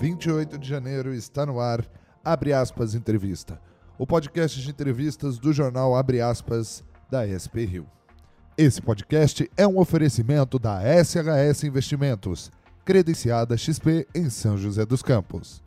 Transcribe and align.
28 0.00 0.56
de 0.56 0.66
janeiro 0.66 1.12
está 1.12 1.44
no 1.44 1.60
ar 1.60 1.86
Abre 2.24 2.54
Aspas 2.54 2.94
Entrevista, 2.94 3.60
o 3.98 4.06
podcast 4.06 4.58
de 4.58 4.70
entrevistas 4.70 5.38
do 5.38 5.52
jornal 5.52 5.94
Abre 5.94 6.22
Aspas 6.22 6.82
da 7.10 7.28
SP 7.28 7.68
Rio. 7.68 7.86
Esse 8.56 8.80
podcast 8.80 9.50
é 9.58 9.66
um 9.66 9.78
oferecimento 9.78 10.58
da 10.58 10.80
SHS 11.04 11.64
Investimentos, 11.64 12.50
credenciada 12.82 13.58
XP 13.58 14.08
em 14.14 14.30
São 14.30 14.56
José 14.56 14.86
dos 14.86 15.02
Campos. 15.02 15.62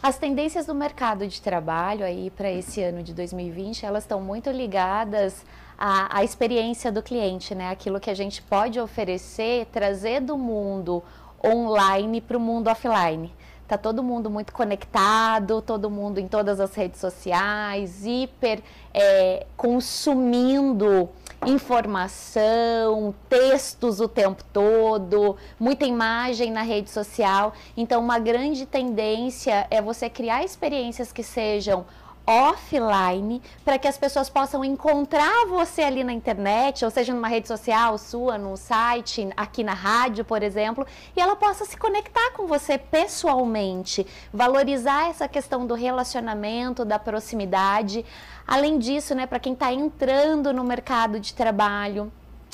As 0.02 0.18
tendências 0.18 0.66
do 0.66 0.74
mercado 0.74 1.27
de 1.27 1.41
trabalho 1.41 2.05
aí 2.05 2.30
para 2.30 2.50
esse 2.50 2.83
ano 2.83 3.02
de 3.02 3.14
2020, 3.14 3.86
elas 3.86 4.05
estão 4.05 4.20
muito 4.20 4.50
ligadas 4.50 5.44
à, 5.78 6.19
à, 6.19 6.24
experiência 6.24 6.91
do 6.91 7.02
cliente, 7.02 7.55
né? 7.55 7.70
Aquilo 7.70 8.00
que 8.00 8.10
a 8.10 8.14
gente 8.14 8.42
pode 8.42 8.80
oferecer, 8.80 9.66
trazer 9.66 10.20
do 10.20 10.36
mundo 10.36 11.02
online 11.44 12.20
para 12.20 12.36
o 12.36 12.41
mundo 12.41 12.68
offline. 12.68 13.33
Tá 13.68 13.77
todo 13.77 14.00
mundo 14.00 14.30
muito 14.30 14.52
conectado, 14.52 15.60
todo 15.60 15.91
mundo 15.91 16.18
em 16.18 16.28
todas 16.28 16.60
as 16.60 16.72
redes 16.74 17.00
sociais, 17.00 18.06
hiper 18.06 18.62
é, 18.94 19.44
consumindo 19.56 21.08
informação, 21.44 23.12
textos 23.28 24.00
o 24.00 24.06
tempo 24.06 24.42
todo, 24.52 25.36
muita 25.58 25.84
imagem 25.84 26.52
na 26.52 26.62
rede 26.62 26.90
social. 26.90 27.52
Então, 27.77 28.00
uma 28.00 28.20
grande 28.20 28.66
tendência 28.66 29.66
é 29.68 29.83
você 29.83 30.08
criar 30.08 30.44
experiências 30.44 31.12
que 31.12 31.24
sejam 31.24 31.84
offline 32.27 33.41
para 33.64 33.78
que 33.78 33.86
as 33.86 33.96
pessoas 33.96 34.28
possam 34.28 34.64
encontrar 34.64 35.46
você 35.46 35.82
ali 35.82 36.02
na 36.02 36.12
internet, 36.12 36.84
ou 36.84 36.91
seja, 36.91 37.14
numa 37.14 37.28
rede 37.28 37.46
social 37.46 37.96
sua, 37.96 38.36
num 38.36 38.56
site, 38.56 39.28
aqui 39.36 39.62
na 39.62 39.74
rádio, 39.74 40.24
por 40.24 40.42
exemplo, 40.42 40.86
e 41.16 41.20
ela 41.20 41.36
possa 41.36 41.64
se 41.64 41.77
conectar 41.77 42.33
com 42.33 42.46
você 42.46 42.77
pessoalmente, 42.77 44.06
valorizar 44.33 45.08
essa 45.08 45.28
questão 45.28 45.67
do 45.67 45.74
relacionamento, 45.74 46.84
da 46.84 46.98
proximidade. 46.98 48.05
Além 48.46 48.78
disso, 48.78 49.14
né, 49.14 49.27
para 49.27 49.39
quem 49.39 49.52
está 49.52 49.72
entrando 49.72 50.52
no 50.52 50.64
mercado 50.64 51.20
de 51.20 51.33
trabalho, 51.33 52.12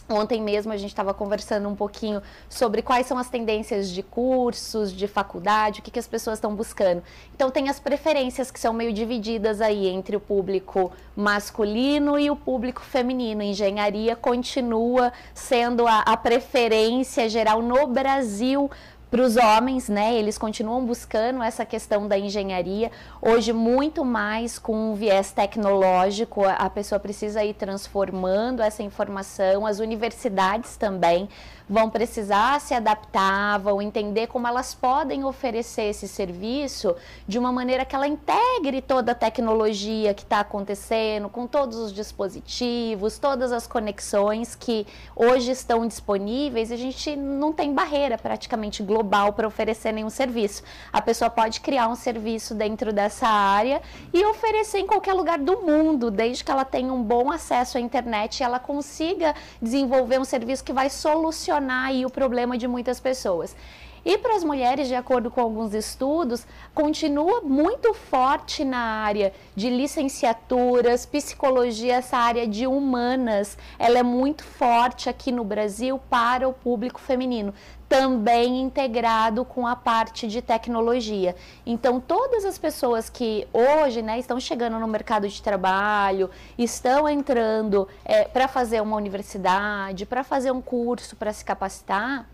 Ontem 0.09 0.43
mesmo 0.43 0.73
a 0.73 0.77
gente 0.77 0.91
estava 0.91 1.15
conversando 1.15 1.69
um 1.69 1.75
pouquinho 1.75 2.23
sobre 2.49 2.83
quais 2.83 3.07
são 3.07 3.17
as 3.17 3.31
tendências 3.31 3.89
de 3.89 4.03
cursos, 4.03 4.93
de 4.93 5.07
faculdade, 5.07 5.81
o 5.81 5.83
que, 5.83 5.91
que 5.91 5.99
as 5.99 6.07
pessoas 6.07 6.39
estão 6.39 6.55
buscando. 6.55 7.03
Então 7.35 7.51
tem 7.51 7.69
as 7.69 7.81
preferências 7.81 8.51
que 8.51 8.61
são 8.61 8.73
meio 8.73 8.93
divididas 8.93 9.61
aí 9.61 9.87
entre 9.89 10.17
o 10.17 10.21
público 10.21 10.93
masculino 11.17 12.19
e 12.19 12.31
o 12.31 12.37
público 12.37 12.83
feminino. 12.83 13.43
Engenharia 13.43 14.17
continua 14.17 15.13
sendo 15.35 15.87
a, 15.87 16.01
a 16.01 16.17
preferência 16.17 17.29
geral 17.29 17.63
no 17.63 17.87
Brasil 17.87 18.71
para 19.13 19.21
os 19.21 19.37
homens, 19.37 19.91
né? 19.91 20.15
Eles 20.15 20.39
continuam 20.39 20.87
buscando 20.87 21.43
essa 21.43 21.67
questão 21.67 22.09
da 22.09 22.19
engenharia. 22.19 22.91
Hoje, 23.21 23.53
muito 23.53 24.07
mais 24.07 24.59
com 24.59 24.75
um 24.75 24.95
viés 24.95 25.33
tecnológico, 25.33 26.43
a 26.47 26.71
pessoa 26.71 26.99
precisa 26.99 27.45
ir 27.45 27.53
transformando 27.53 28.63
essa 28.63 28.83
informação, 28.83 29.67
as 29.67 29.81
universidades 29.81 30.79
também 30.79 31.29
vão 31.73 31.89
precisar 31.89 32.61
se 32.61 32.75
adaptar, 32.75 33.59
vão 33.59 33.81
entender 33.81 34.27
como 34.27 34.47
elas 34.47 34.75
podem 34.75 35.25
oferecer 35.25 35.85
esse 35.85 36.07
serviço 36.07 36.95
de 37.27 37.39
uma 37.39 37.51
maneira 37.51 37.83
que 37.83 37.97
ela 37.97 38.07
integre 38.07 38.83
toda 38.83 39.13
a 39.13 39.15
tecnologia 39.15 40.13
que 40.13 40.23
está 40.23 40.41
acontecendo, 40.41 41.31
com 41.31 41.47
todos 41.47 41.79
os 41.79 41.91
dispositivos, 41.91 43.19
todas 43.19 43.53
as 43.53 43.67
conexões 43.67 44.55
que 44.55 44.87
hoje 45.17 45.51
estão 45.51 45.87
disponíveis. 45.87 46.71
A 46.71 46.77
gente 46.77 47.17
não 47.17 47.55
tem 47.55 47.73
barreira 47.73 48.19
praticamente 48.19 48.83
global 48.83 49.33
para 49.33 49.49
oferecer 49.49 49.93
nenhum 49.93 50.11
serviço. 50.11 50.63
A 50.93 51.01
pessoa 51.01 51.31
pode 51.31 51.63
criar 51.63 51.89
um 51.89 51.97
serviço 51.97 52.55
dentro 52.55 52.93
dessa 52.93 53.27
área 53.27 53.81
e 54.13 54.23
oferecer 54.27 54.81
em 54.81 54.87
qualquer 54.87 55.15
lugar 55.15 55.39
do 55.39 55.63
mundo, 55.63 56.11
desde 56.11 56.45
que 56.45 56.51
ela 56.51 56.67
tenha 56.67 56.93
um 56.93 57.03
bom 57.03 57.33
acesso 57.33 57.79
à 57.79 57.81
internet 57.81 58.41
e 58.41 58.43
ela 58.43 58.59
consiga 58.59 59.35
desenvolver 59.61 60.21
um 60.21 60.25
serviço 60.25 60.63
que 60.63 60.73
vai 60.75 60.91
solucionar 60.91 61.62
solucionar 61.63 61.87
aí 61.87 62.05
o 62.05 62.11
problema 62.11 62.59
de 62.59 62.67
muitas 62.67 63.01
pessoas. 63.01 63.57
E 64.05 64.19
para 64.19 64.35
as 64.35 64.43
mulheres, 64.43 64.89
de 64.89 64.97
acordo 64.97 65.31
com 65.31 65.41
alguns 65.41 65.75
estudos, 65.75 66.45
continua 66.75 67.41
muito 67.41 67.95
forte 67.95 68.65
na 68.65 68.79
área 68.79 69.33
de 69.55 69.71
licenciaturas, 69.71 71.07
psicologia, 71.07 71.95
essa 71.95 72.17
área 72.17 72.47
de 72.49 72.67
humanas. 72.67 73.57
Ela 73.79 74.01
é 74.01 74.03
muito 74.03 74.43
forte 74.43 75.09
aqui 75.09 75.31
no 75.31 75.45
Brasil 75.45 76.01
para 76.11 76.49
o 76.49 76.53
público 76.53 77.01
feminino, 77.01 77.55
também 77.89 78.61
integrado 78.61 79.45
com 79.45 79.69
a 79.69 79.77
parte 79.77 80.27
de 80.27 80.43
tecnologia. 80.43 81.37
Então, 81.65 82.01
todas 82.01 82.45
as 82.45 82.59
pessoas 82.59 83.09
que 83.09 83.47
hoje 83.53 84.03
né, 84.03 84.19
estão 84.19 84.41
chegando 84.41 84.81
no 84.81 84.89
mercado 84.89 85.29
de 85.29 85.41
trabalho, 85.41 86.29
estão 86.59 87.09
entrando 87.09 87.87
é, 88.05 88.25
para 88.25 88.49
fazer 88.49 88.81
uma 88.81 88.97
universidade, 88.97 90.07
para 90.07 90.25
fazer 90.25 90.51
um 90.51 90.61
curso, 90.61 91.15
para 91.15 91.33
se 91.33 91.45
capacitar 91.45 92.32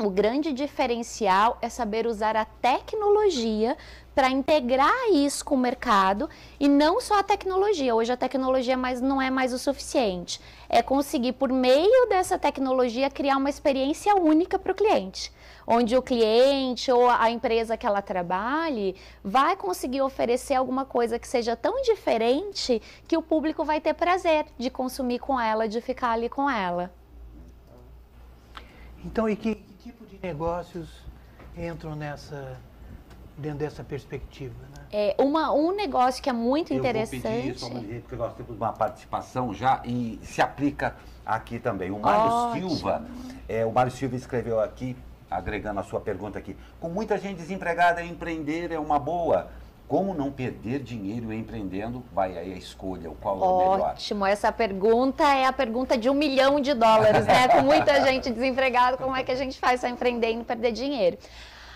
o 0.00 0.08
grande 0.08 0.52
diferencial 0.52 1.58
é 1.60 1.68
saber 1.68 2.06
usar 2.06 2.34
a 2.34 2.44
tecnologia 2.44 3.76
para 4.14 4.30
integrar 4.30 5.10
isso 5.12 5.44
com 5.44 5.54
o 5.54 5.58
mercado 5.58 6.28
e 6.58 6.68
não 6.68 7.00
só 7.00 7.18
a 7.18 7.22
tecnologia. 7.22 7.94
Hoje 7.94 8.12
a 8.12 8.16
tecnologia 8.16 8.76
mais, 8.76 9.00
não 9.00 9.20
é 9.20 9.30
mais 9.30 9.52
o 9.52 9.58
suficiente. 9.58 10.40
É 10.68 10.82
conseguir, 10.82 11.32
por 11.32 11.50
meio 11.52 12.08
dessa 12.08 12.38
tecnologia, 12.38 13.10
criar 13.10 13.36
uma 13.36 13.50
experiência 13.50 14.14
única 14.14 14.58
para 14.58 14.72
o 14.72 14.74
cliente. 14.74 15.32
Onde 15.66 15.96
o 15.96 16.02
cliente 16.02 16.90
ou 16.90 17.08
a 17.08 17.30
empresa 17.30 17.76
que 17.76 17.86
ela 17.86 18.02
trabalhe 18.02 18.96
vai 19.22 19.54
conseguir 19.54 20.00
oferecer 20.00 20.54
alguma 20.54 20.84
coisa 20.84 21.18
que 21.18 21.28
seja 21.28 21.54
tão 21.54 21.82
diferente 21.82 22.82
que 23.06 23.16
o 23.16 23.22
público 23.22 23.64
vai 23.64 23.80
ter 23.80 23.94
prazer 23.94 24.46
de 24.58 24.70
consumir 24.70 25.18
com 25.18 25.38
ela, 25.38 25.68
de 25.68 25.80
ficar 25.80 26.12
ali 26.12 26.28
com 26.28 26.50
ela. 26.50 26.90
Então, 29.04 29.28
e 29.28 29.36
que, 29.36 29.62
negócios 30.22 30.88
entram 31.56 31.94
nessa 31.94 32.58
dentro 33.36 33.58
dessa 33.58 33.82
perspectiva? 33.82 34.54
Né? 34.74 34.84
É 34.92 35.16
uma, 35.18 35.52
um 35.52 35.74
negócio 35.74 36.22
que 36.22 36.28
é 36.28 36.32
muito 36.32 36.72
interessante. 36.72 37.24
Eu 37.24 37.32
vou 37.32 37.42
pedir 37.42 37.58
só 37.58 38.00
porque 38.00 38.16
nós 38.16 38.34
temos 38.34 38.56
uma 38.56 38.72
participação 38.72 39.54
já 39.54 39.82
e 39.84 40.20
se 40.22 40.42
aplica 40.42 40.94
aqui 41.24 41.58
também. 41.58 41.90
O 41.90 41.98
Mário 41.98 42.32
Ótimo. 42.32 42.70
Silva, 42.70 43.06
é, 43.48 43.64
o 43.64 43.72
Mário 43.72 43.90
Silva 43.90 44.16
escreveu 44.16 44.60
aqui, 44.60 44.96
agregando 45.30 45.80
a 45.80 45.82
sua 45.82 46.00
pergunta 46.00 46.38
aqui, 46.38 46.56
com 46.78 46.88
muita 46.88 47.16
gente 47.18 47.38
desempregada, 47.38 48.02
empreender 48.02 48.72
é 48.72 48.78
uma 48.78 48.98
boa. 48.98 49.48
Como 49.90 50.14
não 50.14 50.30
perder 50.30 50.84
dinheiro 50.84 51.32
empreendendo? 51.32 52.04
Vai 52.12 52.38
aí 52.38 52.52
a 52.52 52.56
escolha, 52.56 53.10
o 53.10 53.14
qual 53.16 53.40
Ótimo. 53.40 53.44
é 53.44 53.48
o 53.48 53.72
melhor? 53.72 53.90
Ótimo, 53.90 54.24
essa 54.24 54.52
pergunta 54.52 55.24
é 55.24 55.46
a 55.46 55.52
pergunta 55.52 55.98
de 55.98 56.08
um 56.08 56.14
milhão 56.14 56.60
de 56.60 56.72
dólares, 56.74 57.26
né? 57.26 57.48
Com 57.48 57.62
muita 57.62 58.00
gente 58.06 58.30
desempregada, 58.30 58.96
como 58.96 59.16
é 59.16 59.24
que 59.24 59.32
a 59.32 59.34
gente 59.34 59.58
faz 59.58 59.80
para 59.80 59.90
empreender 59.90 60.30
e 60.30 60.36
não 60.36 60.44
perder 60.44 60.70
dinheiro? 60.70 61.18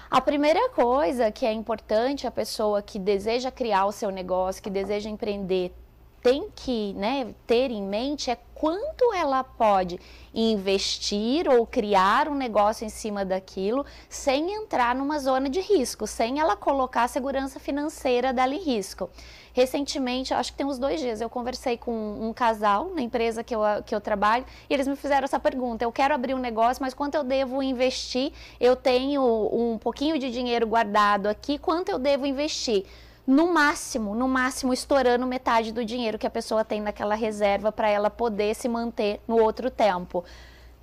A 0.08 0.20
primeira 0.20 0.70
coisa 0.70 1.32
que 1.32 1.44
é 1.44 1.52
importante 1.52 2.24
a 2.24 2.30
pessoa 2.30 2.80
que 2.80 3.00
deseja 3.00 3.50
criar 3.50 3.86
o 3.86 3.90
seu 3.90 4.12
negócio, 4.12 4.62
que 4.62 4.70
deseja 4.70 5.10
empreender, 5.10 5.74
tem 6.24 6.48
que 6.56 6.94
né, 6.94 7.34
ter 7.46 7.70
em 7.70 7.82
mente 7.82 8.30
é 8.30 8.38
quanto 8.54 9.12
ela 9.12 9.44
pode 9.44 10.00
investir 10.32 11.46
ou 11.46 11.66
criar 11.66 12.30
um 12.30 12.34
negócio 12.34 12.86
em 12.86 12.88
cima 12.88 13.26
daquilo 13.26 13.84
sem 14.08 14.54
entrar 14.54 14.94
numa 14.94 15.18
zona 15.18 15.50
de 15.50 15.60
risco, 15.60 16.06
sem 16.06 16.40
ela 16.40 16.56
colocar 16.56 17.02
a 17.02 17.08
segurança 17.08 17.60
financeira 17.60 18.32
dela 18.32 18.54
em 18.54 18.58
risco. 18.58 19.10
Recentemente, 19.52 20.32
acho 20.32 20.52
que 20.52 20.56
tem 20.56 20.66
uns 20.66 20.78
dois 20.78 20.98
dias, 20.98 21.20
eu 21.20 21.28
conversei 21.28 21.76
com 21.76 21.92
um 21.92 22.32
casal 22.32 22.90
na 22.94 23.02
empresa 23.02 23.44
que 23.44 23.54
eu, 23.54 23.60
que 23.84 23.94
eu 23.94 24.00
trabalho 24.00 24.46
e 24.70 24.72
eles 24.72 24.88
me 24.88 24.96
fizeram 24.96 25.26
essa 25.26 25.38
pergunta: 25.38 25.84
eu 25.84 25.92
quero 25.92 26.14
abrir 26.14 26.32
um 26.32 26.38
negócio, 26.38 26.82
mas 26.82 26.94
quanto 26.94 27.16
eu 27.16 27.22
devo 27.22 27.62
investir? 27.62 28.32
Eu 28.58 28.74
tenho 28.74 29.22
um 29.52 29.76
pouquinho 29.76 30.18
de 30.18 30.30
dinheiro 30.30 30.66
guardado 30.66 31.26
aqui, 31.26 31.58
quanto 31.58 31.90
eu 31.90 31.98
devo 31.98 32.24
investir? 32.24 32.86
No 33.26 33.52
máximo, 33.52 34.14
no 34.14 34.28
máximo 34.28 34.72
estourando 34.72 35.26
metade 35.26 35.72
do 35.72 35.84
dinheiro 35.84 36.18
que 36.18 36.26
a 36.26 36.30
pessoa 36.30 36.64
tem 36.64 36.80
naquela 36.80 37.14
reserva 37.14 37.72
para 37.72 37.88
ela 37.88 38.10
poder 38.10 38.54
se 38.54 38.68
manter 38.68 39.20
no 39.26 39.38
outro 39.38 39.70
tempo. 39.70 40.24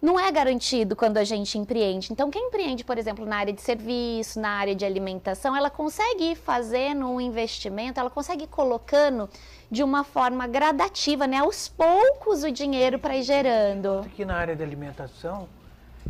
Não 0.02 0.20
é 0.20 0.32
garantido 0.32 0.96
quando 0.96 1.18
a 1.18 1.24
gente 1.24 1.60
empreende. 1.60 2.12
Então, 2.12 2.32
quem 2.32 2.48
empreende, 2.48 2.84
por 2.84 2.98
exemplo, 2.98 3.24
na 3.24 3.36
área 3.36 3.54
de 3.54 3.62
serviço, 3.62 4.40
na 4.40 4.50
área 4.50 4.74
de 4.74 4.84
alimentação, 4.84 5.56
ela 5.56 5.70
consegue 5.70 6.32
ir 6.32 6.36
fazendo 6.36 7.08
um 7.08 7.22
investimento, 7.22 8.00
ela 8.00 8.10
consegue 8.10 8.46
ir 8.46 8.48
colocando 8.48 9.30
de 9.70 9.84
uma 9.84 10.04
forma 10.04 10.48
gradativa, 10.48 11.28
né? 11.28 11.38
Aos 11.38 11.68
poucos 11.68 12.44
o 12.44 12.52
dinheiro 12.52 12.98
para 12.98 13.16
ir 13.16 13.22
gerando. 13.22 14.00
Aqui 14.00 14.26
na 14.26 14.38
área 14.38 14.56
de 14.56 14.64
alimentação 14.64 15.48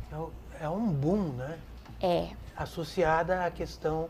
é, 0.10 0.64
é 0.64 0.70
um 0.70 0.88
boom, 0.88 1.34
né? 1.34 1.60
É. 2.02 2.30
Associada 2.56 3.46
à 3.46 3.52
questão 3.52 4.10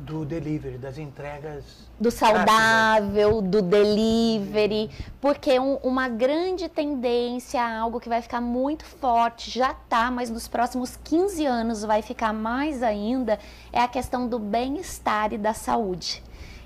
do 0.00 0.24
delivery, 0.24 0.78
das 0.78 0.98
entregas. 0.98 1.64
Do 1.98 2.10
saudável, 2.10 3.42
do 3.42 3.60
delivery, 3.60 4.90
porque 5.20 5.58
um, 5.58 5.74
uma 5.76 6.08
grande 6.08 6.68
tendência, 6.68 7.62
algo 7.62 8.00
que 8.00 8.08
vai 8.08 8.22
ficar 8.22 8.40
muito 8.40 8.84
forte, 8.84 9.50
já 9.50 9.72
está, 9.72 10.10
mas 10.10 10.30
nos 10.30 10.48
próximos 10.48 10.96
15 11.04 11.44
anos 11.44 11.84
vai 11.84 12.00
ficar 12.02 12.32
mais 12.32 12.82
ainda, 12.82 13.38
é 13.72 13.80
a 13.80 13.88
questão 13.88 14.26
do 14.26 14.38
bem-estar 14.38 15.32
e 15.32 15.38
da 15.38 15.52
saúde. 15.52 16.22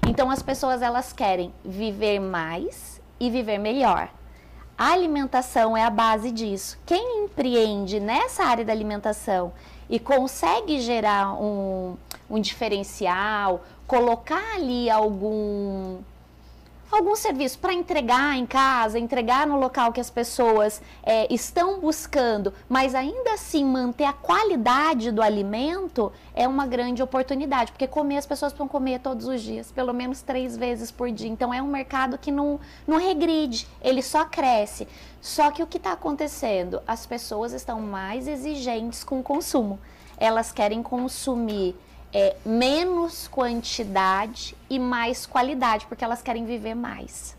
Então 0.07 0.31
as 0.31 0.43
pessoas 0.43 0.83
elas 0.83 1.13
querem 1.13 1.53
viver 1.65 2.21
mais 2.21 3.01
e 3.19 3.29
viver 3.31 3.59
melhor. 3.59 4.09
A 4.77 4.93
alimentação 4.93 5.77
é 5.77 5.85
a 5.85 5.91
base 5.91 6.31
disso. 6.31 6.79
Quem 6.85 7.25
empreende 7.25 8.01
nessa 8.01 8.45
área 8.45 8.65
da 8.65 8.73
alimentação 8.73 9.53
e 9.89 9.99
consegue 9.99 10.81
gerar 10.81 11.33
um, 11.41 11.97
um 12.35 12.41
diferencial, 12.41 13.65
colocar 13.87 14.57
ali 14.57 14.91
algum 14.91 15.99
algum 16.91 17.17
serviço 17.17 17.59
para 17.59 17.73
entregar 17.73 18.37
em 18.37 18.47
casa, 18.47 18.99
entregar 18.99 19.47
no 19.47 19.59
local 19.59 19.93
que 19.93 20.01
as 20.01 20.11
pessoas 20.11 20.81
é, 21.03 21.33
estão 21.33 21.81
buscando, 21.81 22.55
mas 22.69 22.95
ainda 22.95 23.33
assim 23.33 23.65
manter 23.65 24.05
a 24.05 24.13
qualidade 24.13 25.11
do 25.11 25.21
alimento 25.21 26.13
é 26.35 26.47
uma 26.47 26.67
grande 26.67 27.03
oportunidade, 27.03 27.73
porque 27.73 27.89
comer 27.89 28.19
as 28.19 28.27
pessoas 28.27 28.53
vão 28.53 28.69
comer 28.69 29.01
todos 29.01 29.27
os 29.27 29.43
dias, 29.43 29.73
pelo 29.73 29.93
menos 29.93 30.23
três 30.23 30.57
vezes 30.57 30.91
por 30.93 31.11
dia. 31.11 31.29
Então 31.29 31.53
é 31.53 31.61
um 31.61 31.67
mercado 31.67 32.17
que 32.17 32.31
não, 32.31 32.61
não 32.87 32.99
regride, 32.99 33.67
ele 33.83 34.03
só 34.03 34.25
cresce. 34.25 34.87
Só 35.21 35.51
que 35.51 35.63
o 35.63 35.67
que 35.67 35.79
está 35.79 35.93
acontecendo? 35.93 36.81
As 36.87 37.07
pessoas 37.07 37.53
estão 37.53 37.81
mais 37.81 38.29
exigentes 38.29 39.03
com 39.03 39.19
o 39.19 39.23
consumo. 39.23 39.81
Elas 40.17 40.53
querem 40.53 40.81
consumir 40.83 41.75
é, 42.15 42.37
menos 42.47 43.27
quantidade 43.27 44.57
e 44.71 44.79
mais 44.79 45.27
qualidade, 45.27 45.85
porque 45.87 46.05
elas 46.05 46.23
querem 46.23 46.47
viver 46.47 46.77
mais. 46.77 47.37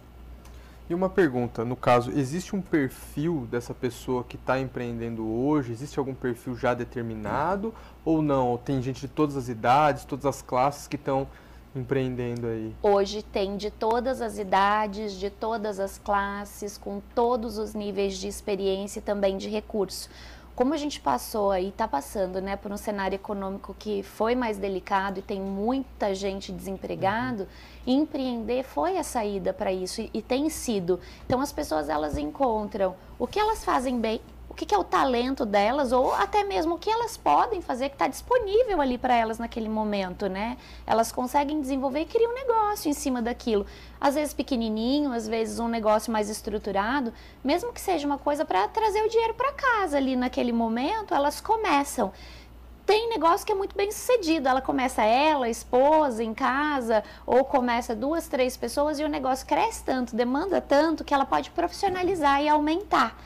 E 0.87 0.93
uma 0.93 1.09
pergunta, 1.09 1.65
no 1.65 1.75
caso, 1.75 2.11
existe 2.11 2.55
um 2.55 2.61
perfil 2.61 3.47
dessa 3.49 3.73
pessoa 3.73 4.23
que 4.23 4.35
está 4.35 4.59
empreendendo 4.59 5.25
hoje? 5.25 5.71
Existe 5.71 5.97
algum 5.97 6.13
perfil 6.13 6.55
já 6.55 6.75
determinado 6.75 7.73
ou 8.03 8.21
não? 8.21 8.57
Tem 8.57 8.79
gente 8.81 9.01
de 9.01 9.07
todas 9.07 9.35
as 9.35 9.47
idades, 9.47 10.03
todas 10.03 10.25
as 10.25 10.43
classes 10.43 10.87
que 10.87 10.95
estão 10.95 11.27
empreendendo 11.75 12.45
aí? 12.45 12.75
Hoje 12.83 13.23
tem 13.23 13.57
de 13.57 13.71
todas 13.71 14.21
as 14.21 14.37
idades, 14.37 15.13
de 15.13 15.31
todas 15.31 15.79
as 15.79 15.97
classes, 15.97 16.77
com 16.77 17.01
todos 17.15 17.57
os 17.57 17.73
níveis 17.73 18.17
de 18.17 18.27
experiência 18.27 18.99
e 18.99 19.01
também 19.01 19.37
de 19.37 19.49
recurso 19.49 20.07
como 20.55 20.73
a 20.73 20.77
gente 20.77 21.01
passou 21.01 21.51
aí, 21.51 21.67
está 21.67 21.87
passando, 21.87 22.39
né, 22.39 22.55
por 22.55 22.71
um 22.71 22.77
cenário 22.77 23.15
econômico 23.15 23.75
que 23.77 24.01
foi 24.03 24.35
mais 24.35 24.57
delicado 24.57 25.19
e 25.19 25.21
tem 25.21 25.41
muita 25.41 26.15
gente 26.15 26.51
desempregado, 26.51 27.43
uhum. 27.85 27.93
empreender 28.01 28.63
foi 28.63 28.97
a 28.97 29.03
saída 29.03 29.53
para 29.53 29.73
isso 29.73 30.01
e, 30.01 30.09
e, 30.13 30.21
tem 30.21 30.49
sido. 30.49 30.99
Então 31.25 31.41
as 31.41 31.51
pessoas 31.51 31.89
elas 31.89 32.17
encontram 32.17 32.95
o 33.19 33.27
que 33.27 33.37
elas 33.37 33.65
fazem 33.65 33.99
bem 33.99 34.21
que, 34.55 34.65
que, 34.65 34.73
é 34.73 34.77
o 34.77 34.83
talento 34.83 35.45
delas 35.45 35.91
ou 35.91 36.13
até 36.13 36.43
mesmo 36.43 36.75
o 36.75 36.77
que 36.77 36.89
elas 36.89 37.17
podem 37.17 37.61
fazer 37.61 37.89
que 37.89 37.95
está 37.95 38.07
disponível 38.07 38.79
ali 38.81 38.97
para 38.97 39.15
elas 39.15 39.37
naquele 39.37 39.69
momento, 39.69 40.27
né? 40.27 40.57
Elas 40.87 41.11
conseguem 41.11 41.59
desenvolver 41.61 42.01
e 42.01 42.05
criar 42.05 42.29
um 42.29 42.33
negócio 42.33 42.89
em 42.89 42.93
cima 42.93 43.21
daquilo. 43.21 43.65
Às 43.99 44.15
vezes 44.15 44.33
pequenininho, 44.33 45.11
às 45.11 45.27
vezes 45.27 45.59
um 45.59 45.67
negócio 45.67 46.11
mais 46.11 46.29
estruturado, 46.29 47.13
mesmo 47.43 47.73
que 47.73 47.81
seja 47.81 48.07
uma 48.07 48.17
coisa 48.17 48.45
para 48.45 48.67
trazer 48.67 49.01
o 49.03 49.09
dinheiro 49.09 49.33
para 49.33 49.51
casa 49.51 49.97
ali 49.97 50.15
naquele 50.15 50.51
momento, 50.51 51.13
elas 51.13 51.41
começam. 51.41 52.11
Tem 52.85 53.09
negócio 53.09 53.45
que 53.45 53.51
é 53.51 53.55
muito 53.55 53.75
bem 53.75 53.91
sucedido. 53.91 54.47
Ela 54.47 54.61
começa 54.61 55.03
ela, 55.03 55.49
esposa, 55.49 56.23
em 56.23 56.33
casa, 56.33 57.03
ou 57.25 57.43
começa 57.43 57.95
duas, 57.95 58.27
três 58.27 58.55
pessoas 58.55 58.99
e 58.99 59.03
o 59.03 59.09
negócio 59.09 59.45
cresce 59.47 59.83
tanto, 59.83 60.15
demanda 60.15 60.61
tanto 60.61 61.03
que 61.03 61.13
ela 61.13 61.25
pode 61.25 61.49
profissionalizar 61.49 62.41
e 62.41 62.47
aumentar. 62.47 63.17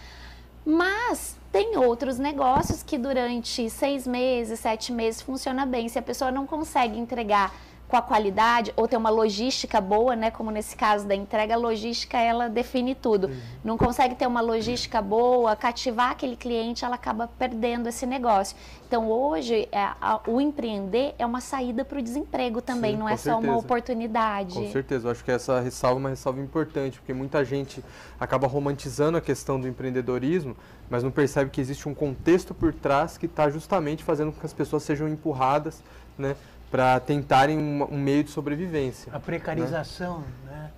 Mas 0.69 1.35
tem 1.51 1.77
outros 1.77 2.19
negócios 2.19 2.83
que 2.83 2.95
durante 2.95 3.67
seis 3.71 4.05
meses, 4.05 4.59
sete 4.59 4.91
meses 4.91 5.19
funciona 5.19 5.65
bem. 5.65 5.89
Se 5.89 5.97
a 5.97 6.01
pessoa 6.01 6.29
não 6.29 6.45
consegue 6.45 6.99
entregar 6.99 7.51
com 7.89 7.97
a 7.97 8.01
qualidade 8.03 8.71
ou 8.75 8.87
ter 8.87 8.95
uma 8.95 9.09
logística 9.09 9.81
boa, 9.81 10.15
né? 10.15 10.29
Como 10.29 10.51
nesse 10.51 10.75
caso 10.75 11.07
da 11.07 11.15
entrega, 11.15 11.55
a 11.55 11.57
logística 11.57 12.17
ela 12.19 12.47
define 12.47 12.93
tudo. 12.93 13.27
Uhum. 13.27 13.39
Não 13.63 13.77
consegue 13.77 14.13
ter 14.13 14.27
uma 14.27 14.41
logística 14.41 15.01
boa, 15.01 15.55
cativar 15.55 16.11
aquele 16.11 16.35
cliente, 16.35 16.85
ela 16.85 16.95
acaba 16.95 17.27
perdendo 17.27 17.89
esse 17.89 18.05
negócio. 18.05 18.55
Então 18.87 19.09
hoje 19.09 19.67
é, 19.71 19.81
a, 19.99 20.21
o 20.27 20.39
empreender 20.39 21.15
é 21.17 21.25
uma 21.25 21.41
saída 21.41 21.83
para 21.83 21.97
o 21.97 22.01
desemprego 22.01 22.61
também, 22.61 22.91
Sim, 22.91 22.97
não 22.99 23.09
é 23.09 23.17
certeza. 23.17 23.35
só 23.35 23.39
uma 23.39 23.57
oportunidade. 23.57 24.53
Com 24.53 24.71
certeza, 24.71 25.07
eu 25.07 25.11
acho 25.11 25.23
que 25.23 25.31
essa 25.31 25.59
ressalva 25.59 25.99
é 25.99 26.01
uma 26.01 26.09
ressalva 26.09 26.39
importante, 26.39 26.99
porque 26.99 27.13
muita 27.13 27.43
gente 27.43 27.83
acaba 28.19 28.45
romantizando 28.45 29.17
a 29.17 29.21
questão 29.21 29.59
do 29.59 29.67
empreendedorismo, 29.67 30.55
mas 30.87 31.01
não 31.01 31.09
percebe 31.09 31.49
que 31.49 31.59
existe 31.59 31.89
um 31.89 31.95
contexto 31.95 32.53
por 32.53 32.71
trás 32.71 33.17
que 33.17 33.25
está 33.25 33.49
justamente 33.49 34.03
fazendo 34.03 34.31
com 34.31 34.39
que 34.39 34.45
as 34.45 34.53
pessoas 34.53 34.83
sejam 34.83 35.07
empurradas, 35.07 35.83
né? 36.17 36.35
Para 36.69 36.99
tentarem 36.99 37.57
um, 37.57 37.83
um, 37.83 37.97
meio 37.97 38.23
de 38.23 38.31
sobrevivência. 38.31 39.11
A 39.13 39.19
precarização 39.19 40.19
né? 40.19 40.51
né 40.51 40.71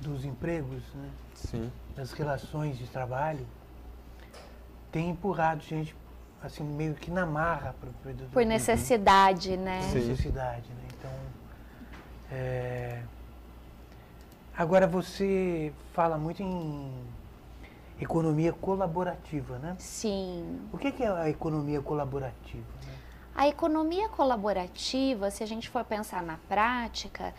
dos 0.00 0.24
empregos, 0.24 0.82
né? 0.94 1.08
Sim. 1.34 1.70
das 1.94 2.12
relações 2.12 2.78
de 2.78 2.86
trabalho, 2.86 3.46
tem 4.90 5.10
empurrado 5.10 5.62
gente 5.62 5.94
assim 6.42 6.64
meio 6.64 6.94
que 6.94 7.10
na 7.10 7.26
marra 7.26 7.74
para 7.78 7.90
por 8.32 8.46
necessidade, 8.46 9.56
né? 9.56 9.80
Por 9.86 9.94
necessidade, 9.94 10.68
né? 10.68 10.88
Então, 10.98 11.10
é... 12.32 13.02
agora 14.56 14.86
você 14.86 15.72
fala 15.92 16.16
muito 16.16 16.42
em 16.42 16.90
economia 18.00 18.52
colaborativa, 18.52 19.58
né? 19.58 19.76
Sim. 19.78 20.60
O 20.72 20.78
que 20.78 21.02
é 21.02 21.08
a 21.08 21.28
economia 21.28 21.82
colaborativa? 21.82 22.64
A 23.34 23.48
economia 23.48 24.08
colaborativa, 24.08 25.30
se 25.30 25.42
a 25.42 25.46
gente 25.46 25.68
for 25.68 25.84
pensar 25.84 26.22
na 26.22 26.38
prática, 26.48 27.34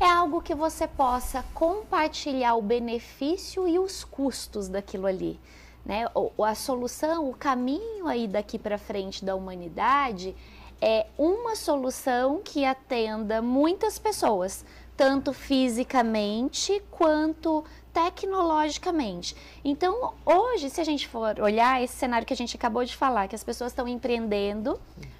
é 0.00 0.06
algo 0.06 0.40
que 0.40 0.54
você 0.54 0.86
possa 0.86 1.44
compartilhar 1.54 2.54
o 2.54 2.62
benefício 2.62 3.66
e 3.68 3.78
os 3.78 4.04
custos 4.04 4.68
daquilo 4.68 5.06
ali. 5.06 5.38
Né? 5.84 6.04
A 6.44 6.54
solução, 6.54 7.28
o 7.28 7.34
caminho 7.34 8.06
aí 8.06 8.28
daqui 8.28 8.58
para 8.58 8.78
frente 8.78 9.24
da 9.24 9.34
humanidade 9.34 10.36
é 10.80 11.06
uma 11.16 11.56
solução 11.56 12.40
que 12.44 12.64
atenda 12.64 13.42
muitas 13.42 13.98
pessoas, 13.98 14.64
tanto 14.98 15.32
fisicamente 15.32 16.82
quanto 16.90 17.64
tecnologicamente. 17.92 19.36
Então, 19.64 20.12
hoje, 20.26 20.68
se 20.68 20.80
a 20.80 20.84
gente 20.84 21.06
for 21.06 21.38
olhar 21.38 21.80
esse 21.80 21.94
cenário 21.94 22.26
que 22.26 22.32
a 22.32 22.36
gente 22.36 22.56
acabou 22.56 22.84
de 22.84 22.96
falar, 22.96 23.28
que 23.28 23.34
as 23.36 23.44
pessoas 23.44 23.70
estão 23.70 23.86
empreendendo 23.86 24.78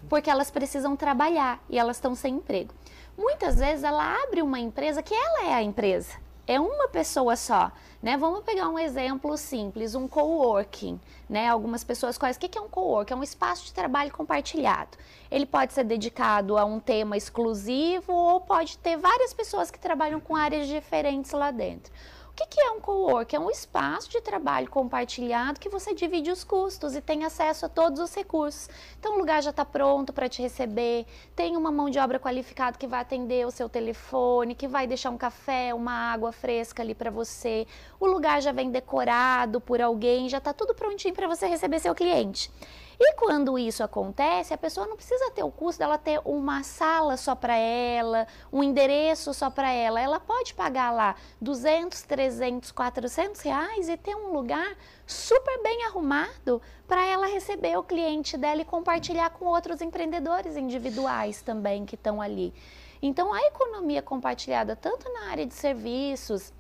porque 0.09 0.29
elas 0.29 0.51
precisam 0.51 0.97
trabalhar 0.97 1.63
e 1.71 1.79
elas 1.79 1.97
estão 1.97 2.17
sem 2.17 2.35
emprego. 2.35 2.75
Muitas 3.17 3.57
vezes 3.57 3.85
ela 3.85 4.21
abre 4.25 4.43
uma 4.43 4.59
empresa 4.59 5.01
que 5.01 5.15
ela 5.15 5.47
é 5.47 5.55
a 5.55 5.63
empresa, 5.63 6.15
é 6.49 6.59
uma 6.59 6.89
pessoa 6.89 7.37
só. 7.37 7.71
Né? 8.03 8.17
Vamos 8.17 8.43
pegar 8.43 8.69
um 8.69 8.79
exemplo 8.79 9.37
simples, 9.37 9.95
um 9.95 10.09
coworking. 10.09 10.99
Né? 11.29 11.47
Algumas 11.47 11.85
pessoas 11.85 12.17
conhecem. 12.17 12.39
O 12.39 12.51
que 12.51 12.57
é 12.57 12.61
um 12.61 12.69
coworking? 12.69 13.13
É 13.13 13.17
um 13.17 13.23
espaço 13.23 13.67
de 13.67 13.75
trabalho 13.75 14.11
compartilhado. 14.11 14.97
Ele 15.31 15.45
pode 15.45 15.75
ser 15.75 15.85
dedicado 15.85 16.57
a 16.57 16.65
um 16.65 16.81
tema 16.81 17.19
exclusivo 17.19 18.13
ou 18.13 18.41
pode 18.41 18.79
ter 18.79 18.97
várias 18.97 19.35
pessoas 19.35 19.71
que 19.71 19.79
trabalham 19.79 20.19
com 20.19 20.35
áreas 20.35 20.67
diferentes 20.67 21.33
lá 21.33 21.51
dentro 21.51 21.93
que, 22.39 22.47
que 22.47 22.61
é 22.61 22.71
um 22.71 22.81
co-work? 22.81 23.35
É 23.35 23.41
um 23.41 23.51
espaço 23.51 24.09
de 24.09 24.21
trabalho 24.21 24.71
compartilhado 24.71 25.59
que 25.59 25.69
você 25.69 25.93
divide 25.93 26.31
os 26.31 26.45
custos 26.45 26.95
e 26.95 27.01
tem 27.01 27.25
acesso 27.25 27.67
a 27.67 27.69
todos 27.69 27.99
os 27.99 28.15
recursos. 28.15 28.69
Então, 28.99 29.15
o 29.15 29.19
lugar 29.19 29.43
já 29.43 29.51
está 29.51 29.65
pronto 29.65 30.13
para 30.13 30.29
te 30.29 30.41
receber, 30.41 31.05
tem 31.35 31.57
uma 31.57 31.73
mão 31.73 31.91
de 31.91 31.99
obra 31.99 32.21
qualificada 32.21 32.79
que 32.79 32.87
vai 32.87 33.01
atender 33.01 33.45
o 33.45 33.51
seu 33.51 33.69
telefone, 33.69 34.55
que 34.55 34.69
vai 34.69 34.87
deixar 34.87 35.11
um 35.11 35.19
café, 35.19 35.75
uma 35.75 36.13
água 36.13 36.31
fresca 36.31 36.81
ali 36.81 36.95
para 36.95 37.11
você. 37.11 37.67
O 37.99 38.07
lugar 38.07 38.41
já 38.41 38.53
vem 38.53 38.71
decorado 38.71 39.61
por 39.61 39.81
alguém, 39.81 40.29
já 40.29 40.39
está 40.39 40.53
tudo 40.53 40.75
prontinho 40.75 41.15
para 41.15 41.27
você 41.27 41.47
receber 41.47 41.81
seu 41.81 41.95
cliente. 41.95 42.53
E 43.01 43.13
quando 43.15 43.57
isso 43.57 43.85
acontece, 43.85 44.53
a 44.53 44.59
pessoa 44.59 44.85
não 44.85 44.97
precisa 44.97 45.31
ter 45.31 45.45
o 45.45 45.53
custo 45.53 45.79
dela 45.79 45.97
ter 45.97 46.21
uma 46.25 46.65
sala 46.65 47.17
só 47.17 47.33
para 47.33 47.57
ela, 47.57 48.27
um 48.53 48.61
endereço 48.61 49.33
só 49.33 49.49
para 49.49 49.71
ela. 49.71 50.01
Ela 50.01 50.19
pode 50.19 50.53
pagar 50.53 50.91
lá 50.91 51.15
200, 51.41 52.03
300, 52.03 52.73
400 52.73 53.41
reais 53.43 53.89
e 53.89 53.97
ter 53.97 54.17
um 54.17 54.33
lugar 54.33 54.77
super 55.07 55.63
bem 55.63 55.85
arrumado 55.85 56.61
para 56.89 57.07
ela 57.07 57.29
receber 57.29 57.77
o 57.79 57.85
cliente 57.85 58.37
dela 58.37 58.63
e 58.63 58.65
compartilhar 58.65 59.31
com 59.31 59.45
outros 59.45 59.81
empreendedores 59.81 60.57
individuais 60.57 61.41
também 61.41 61.87
que 61.87 61.95
estão 61.95 62.21
ali. 62.21 62.53
Então, 63.01 63.33
a 63.33 63.41
economia 63.43 64.03
compartilhada, 64.03 64.75
tanto 64.75 65.09
na 65.13 65.31
área 65.31 65.47
de 65.47 65.55
serviços, 65.55 66.53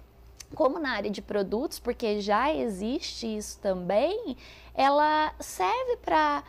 como 0.55 0.78
na 0.78 0.93
área 0.93 1.11
de 1.11 1.23
produtos, 1.23 1.78
porque 1.78 2.21
já 2.21 2.52
existe 2.52 3.37
isso 3.37 3.59
também, 3.61 4.37
ela 4.75 5.33
serve 5.40 5.97
para 5.99 6.43